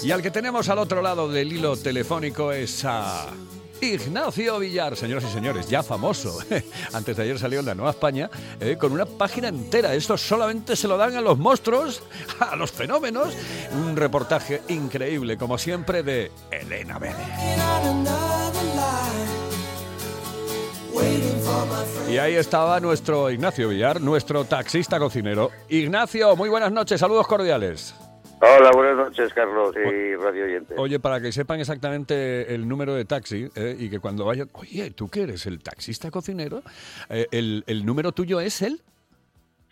Y 0.02 0.10
al 0.12 0.22
que 0.22 0.30
tenemos 0.30 0.68
al 0.68 0.78
otro 0.78 1.02
lado 1.02 1.28
del 1.28 1.52
hilo 1.52 1.76
telefónico 1.76 2.52
es 2.52 2.84
a 2.84 3.26
Ignacio 3.80 4.58
Villar, 4.58 4.96
señoras 4.96 5.24
y 5.24 5.32
señores, 5.32 5.68
ya 5.68 5.82
famoso. 5.82 6.38
Antes 6.92 7.16
de 7.16 7.22
ayer 7.22 7.38
salió 7.38 7.60
en 7.60 7.66
la 7.66 7.74
Nueva 7.74 7.90
España 7.90 8.30
eh, 8.60 8.76
con 8.78 8.92
una 8.92 9.06
página 9.06 9.48
entera. 9.48 9.94
Esto 9.94 10.16
solamente 10.16 10.76
se 10.76 10.88
lo 10.88 10.96
dan 10.96 11.16
a 11.16 11.20
los 11.20 11.38
monstruos, 11.38 12.02
a 12.40 12.56
los 12.56 12.70
fenómenos. 12.70 13.34
Un 13.72 13.96
reportaje 13.96 14.62
increíble, 14.68 15.36
como 15.36 15.58
siempre, 15.58 16.02
de 16.02 16.30
Elena 16.50 16.98
friend. 16.98 18.08
Y 22.10 22.18
ahí 22.18 22.34
estaba 22.34 22.80
nuestro 22.80 23.30
Ignacio 23.30 23.68
Villar, 23.68 24.00
nuestro 24.00 24.44
taxista 24.44 24.98
cocinero. 24.98 25.50
Ignacio, 25.68 26.34
muy 26.36 26.48
buenas 26.48 26.72
noches, 26.72 27.00
saludos 27.00 27.26
cordiales. 27.26 27.94
Hola, 28.40 28.70
buenas 28.72 28.96
noches, 28.96 29.32
Carlos 29.34 29.74
y 29.76 30.14
radio 30.14 30.44
oyente. 30.44 30.74
Oye, 30.76 31.00
para 31.00 31.20
que 31.20 31.32
sepan 31.32 31.58
exactamente 31.58 32.54
el 32.54 32.68
número 32.68 32.94
de 32.94 33.04
taxi 33.04 33.48
eh, 33.56 33.76
y 33.78 33.90
que 33.90 33.98
cuando 33.98 34.24
vayan, 34.24 34.48
oye, 34.52 34.90
tú 34.92 35.08
que 35.08 35.22
eres 35.22 35.46
el 35.46 35.60
taxista 35.62 36.10
cocinero, 36.10 36.62
Eh, 37.10 37.26
el, 37.32 37.64
el 37.66 37.84
número 37.84 38.12
tuyo 38.12 38.40
es 38.40 38.62
el 38.62 38.80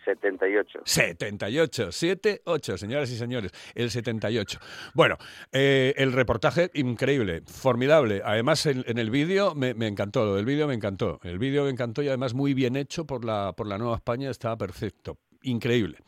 78. 0.05 0.81
78, 0.85 1.93
78, 1.93 2.79
señoras 2.79 3.11
y 3.11 3.17
señores, 3.17 3.53
el 3.75 3.91
78. 3.91 4.59
Bueno, 4.95 5.17
eh, 5.53 5.95
el 5.97 6.13
reportaje 6.13 6.71
increíble, 6.75 7.43
formidable. 7.47 8.23
Además, 8.25 8.67
en, 8.67 8.85
en 8.87 8.99
el 8.99 9.11
vídeo 9.11 9.55
me, 9.55 9.75
me 9.75 9.87
encantó, 9.89 10.39
el 10.39 10.45
vídeo 10.45 10.67
me 10.69 10.75
encantó. 10.75 11.21
El 11.23 11.39
vídeo 11.39 11.65
me 11.65 11.71
encantó 11.71 12.03
y 12.03 12.09
además 12.09 12.35
muy 12.35 12.55
bien 12.55 12.77
hecho 12.77 13.05
por 13.05 13.25
la, 13.25 13.53
por 13.57 13.67
la 13.67 13.79
Nueva 13.79 13.97
España, 13.97 14.31
estaba 14.31 14.57
perfecto, 14.57 15.19
increíble. 15.43 15.99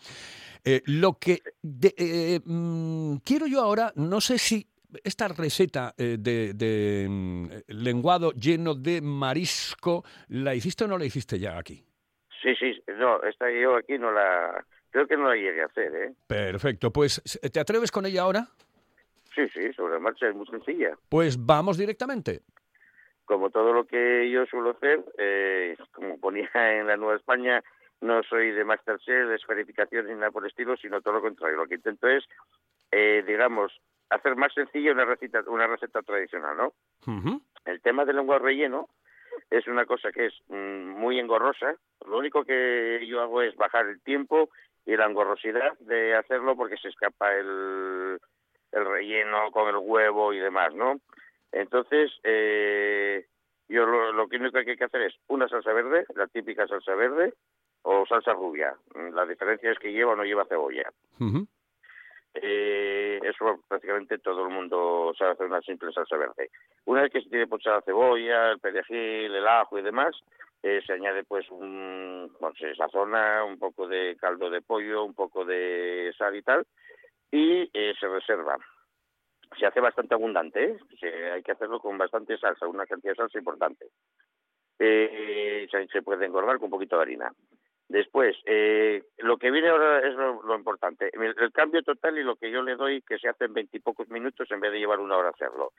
Eh, 0.65 0.83
lo 0.87 1.15
que 1.19 1.41
de- 1.63 1.95
eh, 1.97 2.41
mm, 2.45 3.17
quiero 3.25 3.47
yo 3.47 3.61
ahora, 3.61 3.93
no 3.97 4.21
sé 4.21 4.39
si 4.39 4.67
esta 5.05 5.29
receta 5.29 5.95
eh, 5.99 6.17
de, 6.19 6.55
de, 6.55 7.07
mm, 7.09 7.47
lenguado 7.69 8.33
lleno 8.33 8.75
de 8.75 9.01
marisco, 9.03 10.05
¿la 10.29 10.55
hiciste 10.55 10.85
o 10.85 10.89
no 10.89 10.99
la 10.99 11.05
hiciste 11.05 11.39
ya 11.39 11.59
aquí? 11.59 11.85
Sí, 12.43 12.55
sí, 12.59 12.83
no, 12.99 13.23
esta 13.23 13.51
yo 13.51 13.77
aquí 13.77 13.99
no 13.99 14.11
la... 14.13 14.65
Creo 14.91 15.07
que 15.07 15.17
no 15.17 15.29
la 15.29 15.35
llegué 15.35 15.61
a 15.63 15.67
hacer, 15.67 15.95
¿eh? 15.95 16.13
Perfecto, 16.27 16.91
pues 16.93 17.21
¿te 17.53 17.61
atreves 17.61 17.91
con 17.91 18.07
ella 18.07 18.23
ahora? 18.23 18.49
Sí, 19.35 19.43
sí, 19.53 19.73
sobre 19.75 19.95
la 19.95 20.01
marcha 20.01 20.29
es 20.29 20.35
muy 20.35 20.47
sencilla. 20.47 20.97
Pues 21.09 21.37
vamos 21.45 21.77
directamente. 21.77 22.41
como 23.27 23.51
todo 23.51 23.75
lo 23.75 23.85
que 23.87 24.31
yo 24.33 24.47
suelo 24.47 24.71
hacer, 24.71 25.05
eh, 25.19 25.77
como 25.93 26.19
ponía 26.19 26.49
en 26.55 26.87
la 26.87 26.97
Nueva 26.97 27.17
España, 27.17 27.63
no 28.01 28.23
soy 28.23 28.53
de 28.53 28.65
Masterchef, 28.65 29.29
de 29.29 29.37
esferificación 29.37 30.07
ni 30.07 30.15
nada 30.15 30.31
por 30.31 30.45
el 30.45 30.51
estilo, 30.51 30.77
sino 30.77 31.01
todo 31.01 31.15
lo 31.15 31.21
contrario. 31.23 31.57
Lo 31.57 31.67
que 31.67 31.77
intento 31.77 32.09
es, 32.09 32.25
eh, 32.93 33.25
digamos, 33.27 33.73
hacer 34.11 34.37
más 34.37 34.53
sencilla 34.55 34.93
una 34.93 35.05
receta, 35.05 35.43
una 35.47 35.67
receta 35.67 36.03
tradicional, 36.03 36.57
¿no? 36.57 36.73
El 37.65 37.81
tema 37.83 38.05
del 38.05 38.17
lenguado 38.17 38.45
relleno 38.45 38.89
es 39.51 39.67
una 39.67 39.85
cosa 39.87 40.13
que 40.13 40.27
es 40.27 40.35
mm, 40.49 40.89
muy 40.99 41.19
engorrosa. 41.19 41.75
Lo 42.07 42.19
único 42.19 42.45
que 42.45 43.05
yo 43.07 43.21
hago 43.21 43.43
es 43.43 43.57
bajar 43.57 43.87
el 43.87 44.01
tiempo 44.03 44.51
y 44.87 44.97
la 44.97 45.07
engorrosidad 45.07 45.79
de 45.81 46.15
hacerlo 46.15 46.57
porque 46.57 46.77
se 46.77 46.89
escapa 46.89 47.35
el, 47.35 48.19
el 48.73 48.85
relleno 48.85 49.51
con 49.51 49.69
el 49.69 49.77
huevo 49.77 50.33
y 50.33 50.39
demás, 50.39 50.75
¿no? 50.75 51.01
Entonces, 51.53 52.11
eh, 52.25 53.27
yo 53.69 53.87
lo, 53.87 54.13
lo 54.13 54.29
que 54.29 54.37
único 54.37 54.53
que 54.63 54.71
hay 54.71 54.77
que 54.77 54.85
hacer 54.85 55.03
es 55.03 55.15
una 55.29 55.49
salsa 55.49 55.73
verde, 55.73 56.07
la 56.15 56.27
típica 56.27 56.67
salsa 56.67 56.95
verde, 56.95 57.35
o 57.91 58.05
salsa 58.07 58.33
rubia. 58.35 58.75
Mm, 58.95 59.15
La 59.15 59.25
diferencia 59.25 59.71
es 59.73 59.79
que 59.79 59.93
lleva 59.93 60.13
o 60.13 60.17
no 60.17 60.25
lleva 60.25 60.45
cebolla. 60.47 60.91
Eh, 62.35 63.19
eso 63.23 63.61
prácticamente 63.67 64.19
todo 64.19 64.47
el 64.47 64.53
mundo 64.53 65.13
sabe 65.19 65.33
hacer 65.33 65.47
una 65.47 65.61
simple 65.63 65.91
salsa 65.93 66.17
verde. 66.17 66.51
Una 66.85 67.03
vez 67.03 67.13
que 67.13 67.23
se 67.23 67.31
tiene 67.31 67.47
pochada 67.47 67.77
la 67.77 67.83
cebolla, 67.83 68.51
el 68.53 68.59
perejil, 68.61 69.35
el 69.35 69.47
ajo 69.49 69.79
y 69.79 69.83
demás, 69.83 70.15
eh, 70.63 70.81
se 70.87 70.93
añade 70.93 71.25
pues 71.25 71.51
un, 71.51 72.31
bueno, 72.41 72.55
se 72.59 72.75
sazona 72.75 73.45
un 73.45 73.59
poco 73.59 73.89
de 73.89 74.17
caldo 74.21 74.51
de 74.51 74.61
pollo, 74.61 75.05
un 75.05 75.15
poco 75.15 75.45
de 75.45 76.13
sal 76.19 76.37
y 76.37 76.43
tal, 76.43 76.67
y 77.31 77.69
eh, 77.73 77.95
se 77.99 78.07
reserva. 78.09 78.57
Se 79.59 79.65
hace 79.67 79.81
bastante 79.81 80.15
abundante, 80.15 80.63
¿eh? 80.63 80.77
Se- 81.01 81.31
hay 81.33 81.43
que 81.43 81.53
hacerlo 81.53 81.81
con 81.81 81.97
bastante 81.97 82.37
salsa, 82.39 82.67
una 82.69 82.87
cantidad 82.87 83.13
de 83.13 83.17
salsa 83.17 83.39
importante. 83.39 83.87
Eh, 84.79 85.67
se, 85.71 85.87
se 85.89 86.03
puede 86.03 86.27
engordar 86.27 86.57
con 86.59 86.67
un 86.67 86.71
poquito 86.71 86.97
de 86.97 87.03
harina. 87.03 87.33
Después, 87.89 88.37
eh, 88.45 89.03
lo 89.17 89.39
que 89.39 89.51
viene 89.51 89.71
ahora 89.71 90.07
es 90.07 90.15
lo, 90.15 90.55
importante. 90.55 91.11
El, 91.15 91.53
cambio 91.53 91.83
total 91.83 92.19
y 92.19 92.23
lo 92.23 92.37
que 92.37 92.51
yo 92.51 92.63
le 92.63 92.77
doy, 92.77 93.01
que 93.01 93.19
se 93.19 93.29
hace 93.29 93.47
en 93.47 93.55
veintipocos 93.55 94.11
minutos 94.11 94.51
en 94.51 94.61
vez 94.61 94.73
de 94.73 94.79
llevar 94.79 95.01
una 95.01 95.17
hora 95.17 95.31
hacerlo. 95.31 95.73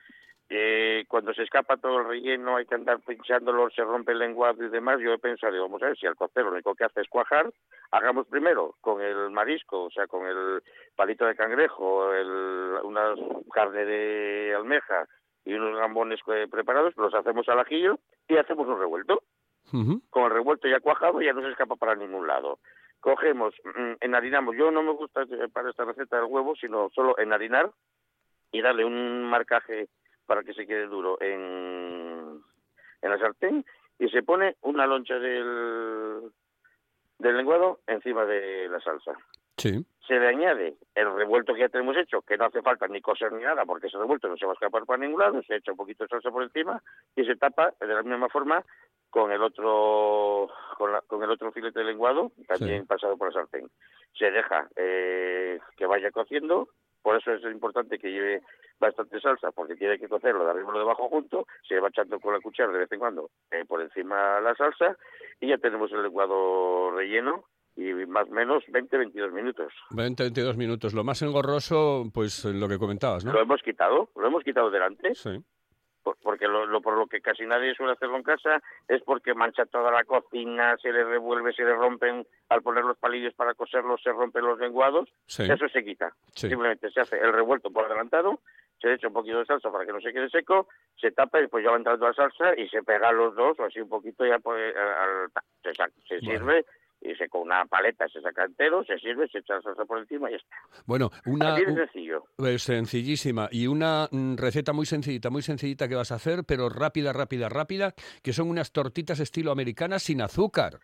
Eh, 0.48 1.04
cuando 1.06 1.32
se 1.32 1.44
escapa 1.44 1.76
todo 1.76 2.00
el 2.00 2.08
relleno, 2.08 2.56
hay 2.56 2.66
que 2.66 2.74
andar 2.74 2.98
pinchándolo, 3.06 3.70
se 3.70 3.84
rompe 3.84 4.10
el 4.10 4.18
lenguado 4.18 4.64
y 4.64 4.68
demás. 4.68 4.98
Yo 4.98 5.12
he 5.12 5.18
pensado, 5.18 5.62
vamos 5.62 5.80
a 5.84 5.86
ver, 5.86 5.96
si 5.96 6.06
al 6.06 6.16
cocero 6.16 6.46
lo 6.46 6.54
único 6.54 6.74
que 6.74 6.82
hace 6.82 7.02
es 7.02 7.08
cuajar, 7.08 7.48
hagamos 7.92 8.26
primero 8.26 8.74
con 8.80 9.00
el 9.00 9.30
marisco, 9.30 9.84
o 9.84 9.90
sea, 9.92 10.08
con 10.08 10.26
el 10.26 10.64
palito 10.96 11.26
de 11.26 11.36
cangrejo, 11.36 12.12
el, 12.12 12.80
una 12.82 13.14
carne 13.52 13.84
de 13.84 14.52
almeja 14.56 15.06
y 15.44 15.54
unos 15.54 15.78
gambones 15.78 16.18
eh, 16.26 16.48
preparados, 16.50 16.96
los 16.96 17.14
hacemos 17.14 17.48
al 17.48 17.60
ajillo 17.60 18.00
y 18.26 18.36
hacemos 18.36 18.66
un 18.66 18.80
revuelto 18.80 19.22
Con 19.70 20.24
el 20.24 20.30
revuelto 20.30 20.68
ya 20.68 20.80
cuajado 20.80 21.20
ya 21.22 21.32
no 21.32 21.42
se 21.42 21.50
escapa 21.50 21.76
para 21.76 21.94
ningún 21.94 22.26
lado. 22.26 22.58
Cogemos, 23.00 23.54
mm, 23.64 23.92
enharinamos. 24.00 24.56
Yo 24.56 24.70
no 24.70 24.82
me 24.82 24.92
gusta 24.92 25.24
para 25.52 25.70
esta 25.70 25.84
receta 25.84 26.16
del 26.16 26.26
huevo, 26.26 26.54
sino 26.56 26.90
solo 26.94 27.18
enharinar 27.18 27.70
y 28.52 28.60
darle 28.60 28.84
un 28.84 29.24
marcaje 29.24 29.88
para 30.26 30.42
que 30.42 30.54
se 30.54 30.66
quede 30.66 30.86
duro 30.86 31.20
en, 31.20 32.40
en 33.02 33.10
la 33.10 33.18
sartén 33.18 33.64
y 33.98 34.08
se 34.08 34.22
pone 34.22 34.56
una 34.62 34.86
loncha 34.86 35.18
del, 35.18 36.30
del 37.18 37.36
lenguado 37.36 37.80
encima 37.86 38.24
de 38.24 38.68
la 38.68 38.80
salsa. 38.80 39.12
Sí. 39.56 39.84
Se 40.06 40.18
le 40.18 40.28
añade 40.28 40.74
el 40.94 41.14
revuelto 41.14 41.52
que 41.52 41.60
ya 41.60 41.68
tenemos 41.68 41.96
hecho, 41.96 42.22
que 42.22 42.36
no 42.36 42.46
hace 42.46 42.62
falta 42.62 42.88
ni 42.88 43.00
coser 43.00 43.32
ni 43.32 43.42
nada, 43.42 43.64
porque 43.66 43.88
ese 43.88 43.98
revuelto 43.98 44.26
no 44.26 44.36
se 44.36 44.46
va 44.46 44.52
a 44.52 44.54
escapar 44.54 44.84
para 44.86 44.98
ningún 44.98 45.20
lado, 45.20 45.42
se 45.42 45.56
echa 45.56 45.72
un 45.72 45.76
poquito 45.76 46.04
de 46.04 46.08
salsa 46.08 46.30
por 46.30 46.42
encima 46.42 46.82
y 47.14 47.24
se 47.24 47.36
tapa 47.36 47.74
de 47.78 47.86
la 47.86 48.02
misma 48.02 48.28
forma 48.28 48.64
con 49.10 49.30
el 49.32 49.42
otro 49.42 50.48
con, 50.78 50.92
la- 50.92 51.02
con 51.02 51.22
el 51.22 51.30
otro 51.30 51.52
filete 51.52 51.80
de 51.80 51.84
lenguado, 51.86 52.32
también 52.48 52.82
Sí. 52.82 52.86
pasado 52.86 53.16
por 53.16 53.28
la 53.28 53.34
sartén. 53.40 53.68
Se 54.18 54.30
deja 54.30 54.68
eh, 54.76 55.58
que 55.76 55.86
vaya 55.86 56.10
cociendo, 56.10 56.68
por 57.02 57.16
eso 57.16 57.32
es 57.32 57.42
importante 57.44 57.98
que 57.98 58.10
lleve 58.10 58.42
bastante 58.78 59.20
salsa, 59.20 59.50
porque 59.52 59.74
tiene 59.76 59.98
que 59.98 60.08
cocerlo 60.08 60.44
de 60.44 60.50
arriba 60.52 60.68
y 60.70 60.72
lo 60.72 60.78
de 60.78 60.84
abajo 60.84 61.08
junto, 61.08 61.46
se 61.68 61.78
va 61.80 61.88
echando 61.88 62.18
con 62.20 62.32
la 62.32 62.40
cuchara 62.40 62.72
de 62.72 62.78
vez 62.78 62.92
en 62.92 62.98
cuando 62.98 63.30
eh, 63.50 63.64
por 63.66 63.80
encima 63.82 64.40
la 64.40 64.54
salsa 64.54 64.96
y 65.40 65.48
ya 65.48 65.58
tenemos 65.58 65.92
el 65.92 66.02
lenguado 66.02 66.90
relleno 66.92 67.44
y 67.76 67.92
más 68.06 68.26
o 68.28 68.32
menos 68.32 68.64
20-22 68.68 69.32
minutos. 69.32 69.72
20, 69.90 70.22
22 70.24 70.56
minutos. 70.56 70.92
Lo 70.94 71.04
más 71.04 71.22
engorroso, 71.22 72.04
pues 72.12 72.44
lo 72.44 72.68
que 72.68 72.78
comentabas, 72.78 73.24
¿no? 73.24 73.32
Lo 73.32 73.40
hemos 73.42 73.62
quitado, 73.62 74.10
lo 74.16 74.26
hemos 74.26 74.42
quitado 74.44 74.70
delante, 74.70 75.14
Sí. 75.14 75.38
Por- 76.02 76.16
porque 76.22 76.46
lo, 76.48 76.66
lo- 76.66 76.80
por 76.80 76.96
lo 76.96 77.06
que 77.06 77.20
casi 77.20 77.44
nadie 77.46 77.74
suele 77.74 77.92
hacerlo 77.92 78.16
en 78.16 78.22
casa 78.22 78.62
es 78.88 79.02
porque 79.02 79.34
mancha 79.34 79.66
toda 79.66 79.90
la 79.90 80.04
cocina, 80.04 80.76
se 80.78 80.92
le 80.92 81.04
revuelve, 81.04 81.52
se 81.52 81.64
le 81.64 81.74
rompen, 81.74 82.26
al 82.48 82.62
poner 82.62 82.84
los 82.84 82.96
palillos 82.98 83.34
para 83.34 83.54
coserlos 83.54 84.02
se 84.02 84.10
rompen 84.12 84.44
los 84.44 84.58
lenguados, 84.58 85.08
Sí. 85.26 85.44
eso 85.50 85.68
se 85.68 85.84
quita. 85.84 86.12
Sí. 86.34 86.48
Simplemente 86.48 86.90
se 86.90 87.00
hace 87.00 87.18
el 87.18 87.32
revuelto 87.32 87.70
por 87.70 87.84
adelantado, 87.84 88.40
se 88.80 88.88
le 88.88 88.94
echa 88.94 89.08
un 89.08 89.12
poquito 89.14 89.38
de 89.38 89.44
salsa 89.46 89.70
para 89.70 89.84
que 89.84 89.92
no 89.92 90.00
se 90.00 90.12
quede 90.12 90.30
seco, 90.30 90.68
se 90.96 91.10
tapa 91.12 91.38
y 91.38 91.42
después 91.42 91.62
ya 91.64 91.70
va 91.70 91.76
entrando 91.76 92.06
la 92.06 92.14
salsa 92.14 92.54
y 92.58 92.68
se 92.68 92.82
pega 92.82 93.12
los 93.12 93.34
dos 93.34 93.58
o 93.60 93.64
así 93.64 93.80
un 93.80 93.88
poquito 93.88 94.24
ya 94.24 94.38
pues, 94.38 94.74
al- 94.76 95.30
se, 96.08 96.20
sirve 96.20 96.64
y 97.02 97.14
se 97.14 97.28
con 97.28 97.42
una 97.42 97.64
paleta 97.66 98.06
se 98.08 98.20
saca 98.20 98.44
entero, 98.44 98.84
se 98.84 98.98
sirve, 98.98 99.26
se 99.28 99.38
echa 99.38 99.54
la 99.54 99.62
salsa 99.62 99.84
por 99.86 99.98
encima 99.98 100.28
y 100.28 100.32
ya 100.32 100.36
está. 100.38 100.56
Bueno, 100.86 101.10
una... 101.26 101.54
Así 101.54 101.64
de 101.64 101.70
un- 101.72 101.78
sencillo. 101.78 102.24
pues, 102.36 102.62
sencillísima. 102.62 103.48
Y 103.50 103.66
una 103.66 104.06
mm, 104.10 104.36
receta 104.36 104.72
muy 104.72 104.84
sencillita, 104.86 105.30
muy 105.30 105.42
sencillita 105.42 105.88
que 105.88 105.94
vas 105.94 106.12
a 106.12 106.16
hacer, 106.16 106.44
pero 106.46 106.68
rápida, 106.68 107.12
rápida, 107.12 107.48
rápida, 107.48 107.94
que 108.22 108.32
son 108.32 108.50
unas 108.50 108.72
tortitas 108.72 109.18
estilo 109.20 109.50
americanas 109.50 110.02
sin 110.02 110.20
azúcar. 110.20 110.80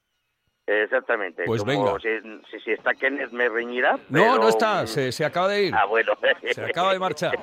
Exactamente. 0.67 1.45
Pues 1.47 1.63
Como 1.63 1.95
venga. 1.95 2.01
Si, 2.01 2.51
si- 2.51 2.61
si 2.65 2.71
está 2.73 2.93
Kenneth 2.95 3.31
me 3.31 3.49
reñirá. 3.49 3.93
No, 4.09 4.21
pero, 4.23 4.39
no 4.39 4.49
está, 4.49 4.87
se, 4.87 5.13
se 5.13 5.25
acaba 5.25 5.49
de 5.49 5.65
ir. 5.67 5.75
Ah, 5.75 5.85
bueno. 5.87 6.13
Se 6.51 6.65
acaba 6.65 6.93
de 6.93 6.99
marchar. 6.99 7.39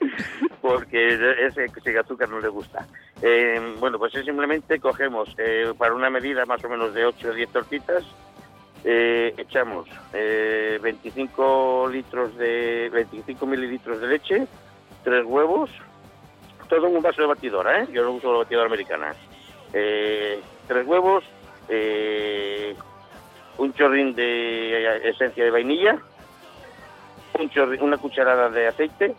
Porque 0.60 1.08
ese 1.46 1.64
ese 1.64 1.98
azúcar 1.98 2.28
no 2.28 2.40
le 2.40 2.48
gusta. 2.48 2.86
Eh, 3.22 3.76
bueno, 3.80 3.98
pues 3.98 4.14
es 4.14 4.24
simplemente 4.24 4.78
cogemos 4.78 5.34
eh, 5.38 5.72
para 5.76 5.94
una 5.94 6.08
medida 6.10 6.46
más 6.46 6.62
o 6.64 6.68
menos 6.68 6.94
de 6.94 7.04
8 7.04 7.28
o 7.30 7.32
10 7.32 7.50
tortitas, 7.50 8.04
eh, 8.84 9.34
echamos 9.36 9.88
eh, 10.12 10.78
25 10.80 11.88
litros 11.90 12.36
de 12.36 12.88
25 12.92 13.44
mililitros 13.46 14.00
de 14.00 14.06
leche, 14.06 14.46
tres 15.02 15.24
huevos, 15.24 15.68
todo 16.68 16.86
en 16.86 16.96
un 16.96 17.02
vaso 17.02 17.22
de 17.22 17.26
batidora. 17.28 17.84
Yo 17.86 18.04
no 18.04 18.12
uso 18.12 18.32
la 18.32 18.38
batidora 18.40 18.66
americana. 18.66 19.14
Tres 19.72 20.86
huevos, 20.86 21.24
un 23.58 23.72
chorrín 23.74 24.14
de 24.14 25.08
esencia 25.10 25.44
de 25.44 25.50
vainilla, 25.50 25.98
un 27.38 27.50
chorri- 27.50 27.80
una 27.80 27.96
cucharada 27.98 28.48
de 28.50 28.68
aceite, 28.68 29.14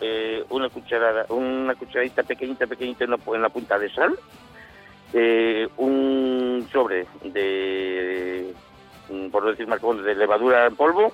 eh, 0.00 0.44
una 0.50 0.68
cucharada, 0.68 1.26
una 1.30 1.74
cucharadita 1.74 2.22
pequeñita, 2.22 2.66
pequeñita 2.66 3.04
en 3.04 3.10
la, 3.10 3.16
pu- 3.18 3.34
en 3.34 3.42
la 3.42 3.48
punta 3.48 3.78
de 3.78 3.90
sal, 3.90 4.18
eh, 5.12 5.68
un 5.76 6.66
sobre 6.72 7.06
de, 7.22 8.52
mm, 9.10 9.28
por 9.28 9.44
decir 9.46 9.66
más, 9.66 9.80
como 9.80 9.94
de 9.94 10.14
levadura 10.14 10.66
en 10.66 10.76
polvo, 10.76 11.12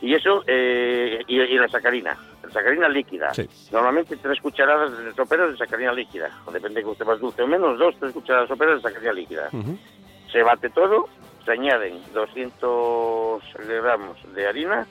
y 0.00 0.14
eso, 0.14 0.44
eh, 0.46 1.20
y, 1.26 1.40
y 1.40 1.58
la 1.58 1.68
sacarina, 1.68 2.16
la 2.42 2.50
sacarina 2.50 2.88
líquida. 2.88 3.34
Sí. 3.34 3.48
Normalmente 3.72 4.16
tres 4.16 4.40
cucharadas 4.40 4.96
de 4.96 5.12
soperas 5.14 5.50
de 5.50 5.56
sacarina 5.56 5.92
líquida, 5.92 6.30
depende 6.52 6.80
que 6.82 6.86
usted 6.88 7.04
más 7.04 7.18
dulce 7.20 7.42
o 7.42 7.46
menos, 7.48 7.78
dos, 7.78 7.94
tres 7.98 8.12
cucharadas 8.12 8.48
soperas 8.48 8.76
de 8.76 8.82
sacarina 8.88 9.12
líquida. 9.12 9.48
Se 10.32 10.42
bate 10.42 10.70
todo, 10.70 11.08
se 11.44 11.52
añaden 11.52 12.00
200 12.14 13.42
gramos 13.66 14.16
de 14.34 14.46
harina, 14.46 14.86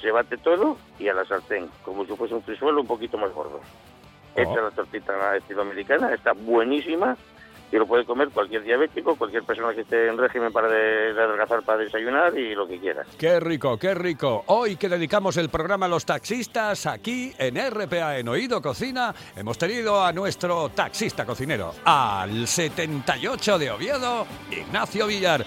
se 0.00 0.10
bate 0.10 0.36
todo 0.38 0.76
y 0.98 1.08
a 1.08 1.14
la 1.14 1.24
sartén, 1.24 1.68
como 1.84 2.04
si 2.04 2.14
fuese 2.16 2.34
un 2.34 2.42
frisuelo 2.42 2.80
un 2.80 2.86
poquito 2.86 3.18
más 3.18 3.32
gordo. 3.32 3.60
Hecha 4.34 4.60
la 4.60 4.70
tortita 4.70 5.36
estilo 5.36 5.62
americana, 5.62 6.14
está 6.14 6.32
buenísima 6.32 7.16
y 7.72 7.76
lo 7.76 7.86
puede 7.86 8.04
comer 8.04 8.30
cualquier 8.30 8.62
diabético, 8.62 9.16
cualquier 9.16 9.44
persona 9.44 9.72
que 9.74 9.82
esté 9.82 10.08
en 10.08 10.18
régimen 10.18 10.52
para 10.52 10.68
de, 10.68 11.14
de 11.14 11.22
adelgazar 11.22 11.62
para 11.62 11.78
desayunar 11.78 12.36
y 12.36 12.54
lo 12.54 12.66
que 12.66 12.78
quiera. 12.80 13.04
Qué 13.16 13.38
rico, 13.38 13.78
qué 13.78 13.94
rico. 13.94 14.44
Hoy 14.46 14.76
que 14.76 14.88
dedicamos 14.88 15.36
el 15.36 15.48
programa 15.50 15.86
a 15.86 15.88
los 15.88 16.04
taxistas, 16.04 16.86
aquí 16.86 17.32
en 17.38 17.56
RPA 17.56 18.18
en 18.18 18.28
Oído 18.28 18.60
Cocina, 18.60 19.14
hemos 19.36 19.56
tenido 19.56 20.02
a 20.02 20.12
nuestro 20.12 20.70
taxista 20.70 21.24
cocinero, 21.24 21.72
al 21.84 22.46
78 22.46 23.58
de 23.58 23.70
Oviedo, 23.70 24.26
Ignacio 24.50 25.06
Villar. 25.06 25.44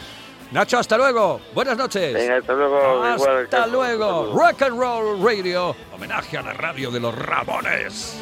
Nacho, 0.53 0.77
hasta 0.77 0.97
luego. 0.97 1.41
Buenas 1.55 1.75
noches. 1.75 2.13
Venga, 2.13 2.37
hasta 2.37 2.53
luego. 2.53 3.03
Hasta 3.03 3.65
luego. 3.65 4.33
Rock 4.35 4.61
and 4.61 4.79
Roll 4.79 5.19
Radio. 5.19 5.75
Homenaje 5.91 6.37
a 6.37 6.43
la 6.43 6.53
radio 6.53 6.91
de 6.91 6.99
los 6.99 7.15
Ramones. 7.15 8.21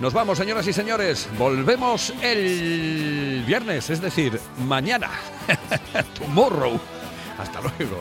Nos 0.00 0.14
vamos, 0.14 0.38
señoras 0.38 0.66
y 0.66 0.72
señores. 0.72 1.28
Volvemos 1.36 2.14
el 2.22 3.44
viernes, 3.46 3.90
es 3.90 4.00
decir, 4.00 4.40
mañana. 4.66 5.10
Tomorrow. 6.18 6.80
Hasta 7.38 7.60
luego. 7.60 8.00